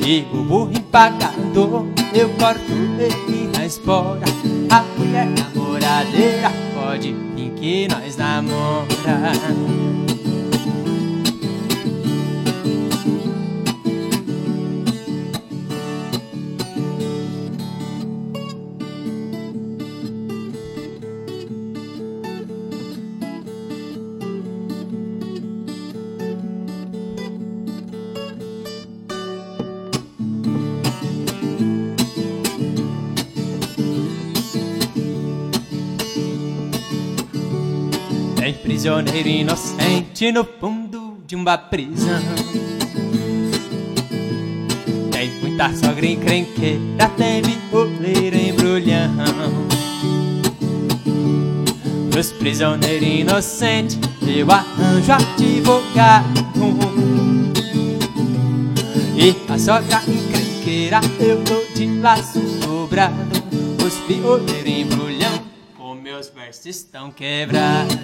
[0.05, 4.25] E o burro empacador, eu corto ele na espora.
[4.69, 7.30] A mulher namoradeira pode
[7.61, 8.87] vir que nós namora.
[10.07, 10.10] Tem
[39.01, 42.21] prisioneiro inocente no fundo de uma prisão.
[45.11, 49.11] Tem muita sogra encrenqueira, tem violeiro embrulhão.
[52.11, 56.41] Pros prisioneiros inocentes, eu arranjo advogado.
[59.17, 63.15] E a sogra encrenqueira, eu dou de laço dobrado.
[63.83, 65.43] Os violeiros embrulhão,
[65.75, 67.95] com meus versos estão quebrados.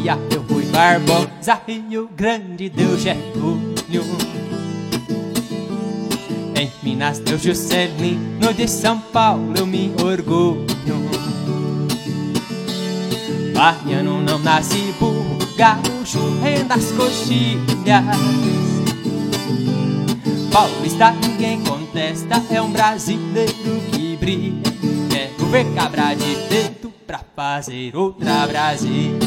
[0.00, 4.02] Bahia, eu fui Barbosa, Rio Grande deu Getúlio.
[6.56, 10.66] Em Minas deu Juscelino, de São Paulo eu me orgulho.
[13.54, 18.04] Baiano não nasce burro, gaúcho renda as coxilhas.
[20.50, 24.62] Paulista ninguém contesta, é um brasileiro que brilha.
[25.10, 26.79] Quero ver cabra de peito
[27.10, 29.18] pra fazer outra Brasília.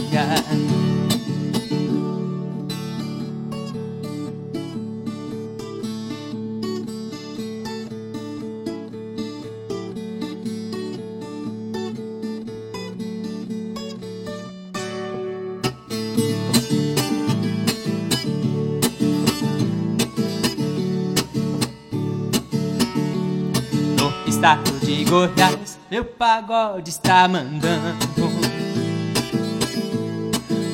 [23.98, 28.26] No estado de Goiás, meu pagode está mandando.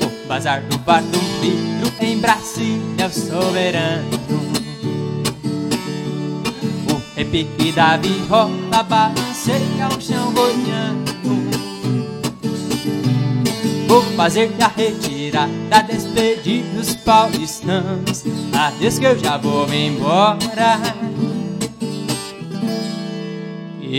[0.02, 0.78] O bazar do
[1.42, 4.08] vidro em Brasília é o soberano.
[6.90, 11.04] O repique da viola balanceia o chão goiano.
[13.90, 18.24] Vou fazer a retirada, despedir dos paulistanos.
[18.58, 20.99] Adeus que eu já vou embora.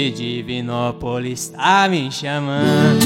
[0.03, 3.05] E Divinópolis tá me chamando.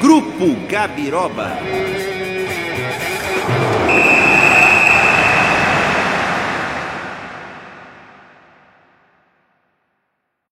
[0.00, 1.58] Grupo Gabiroba.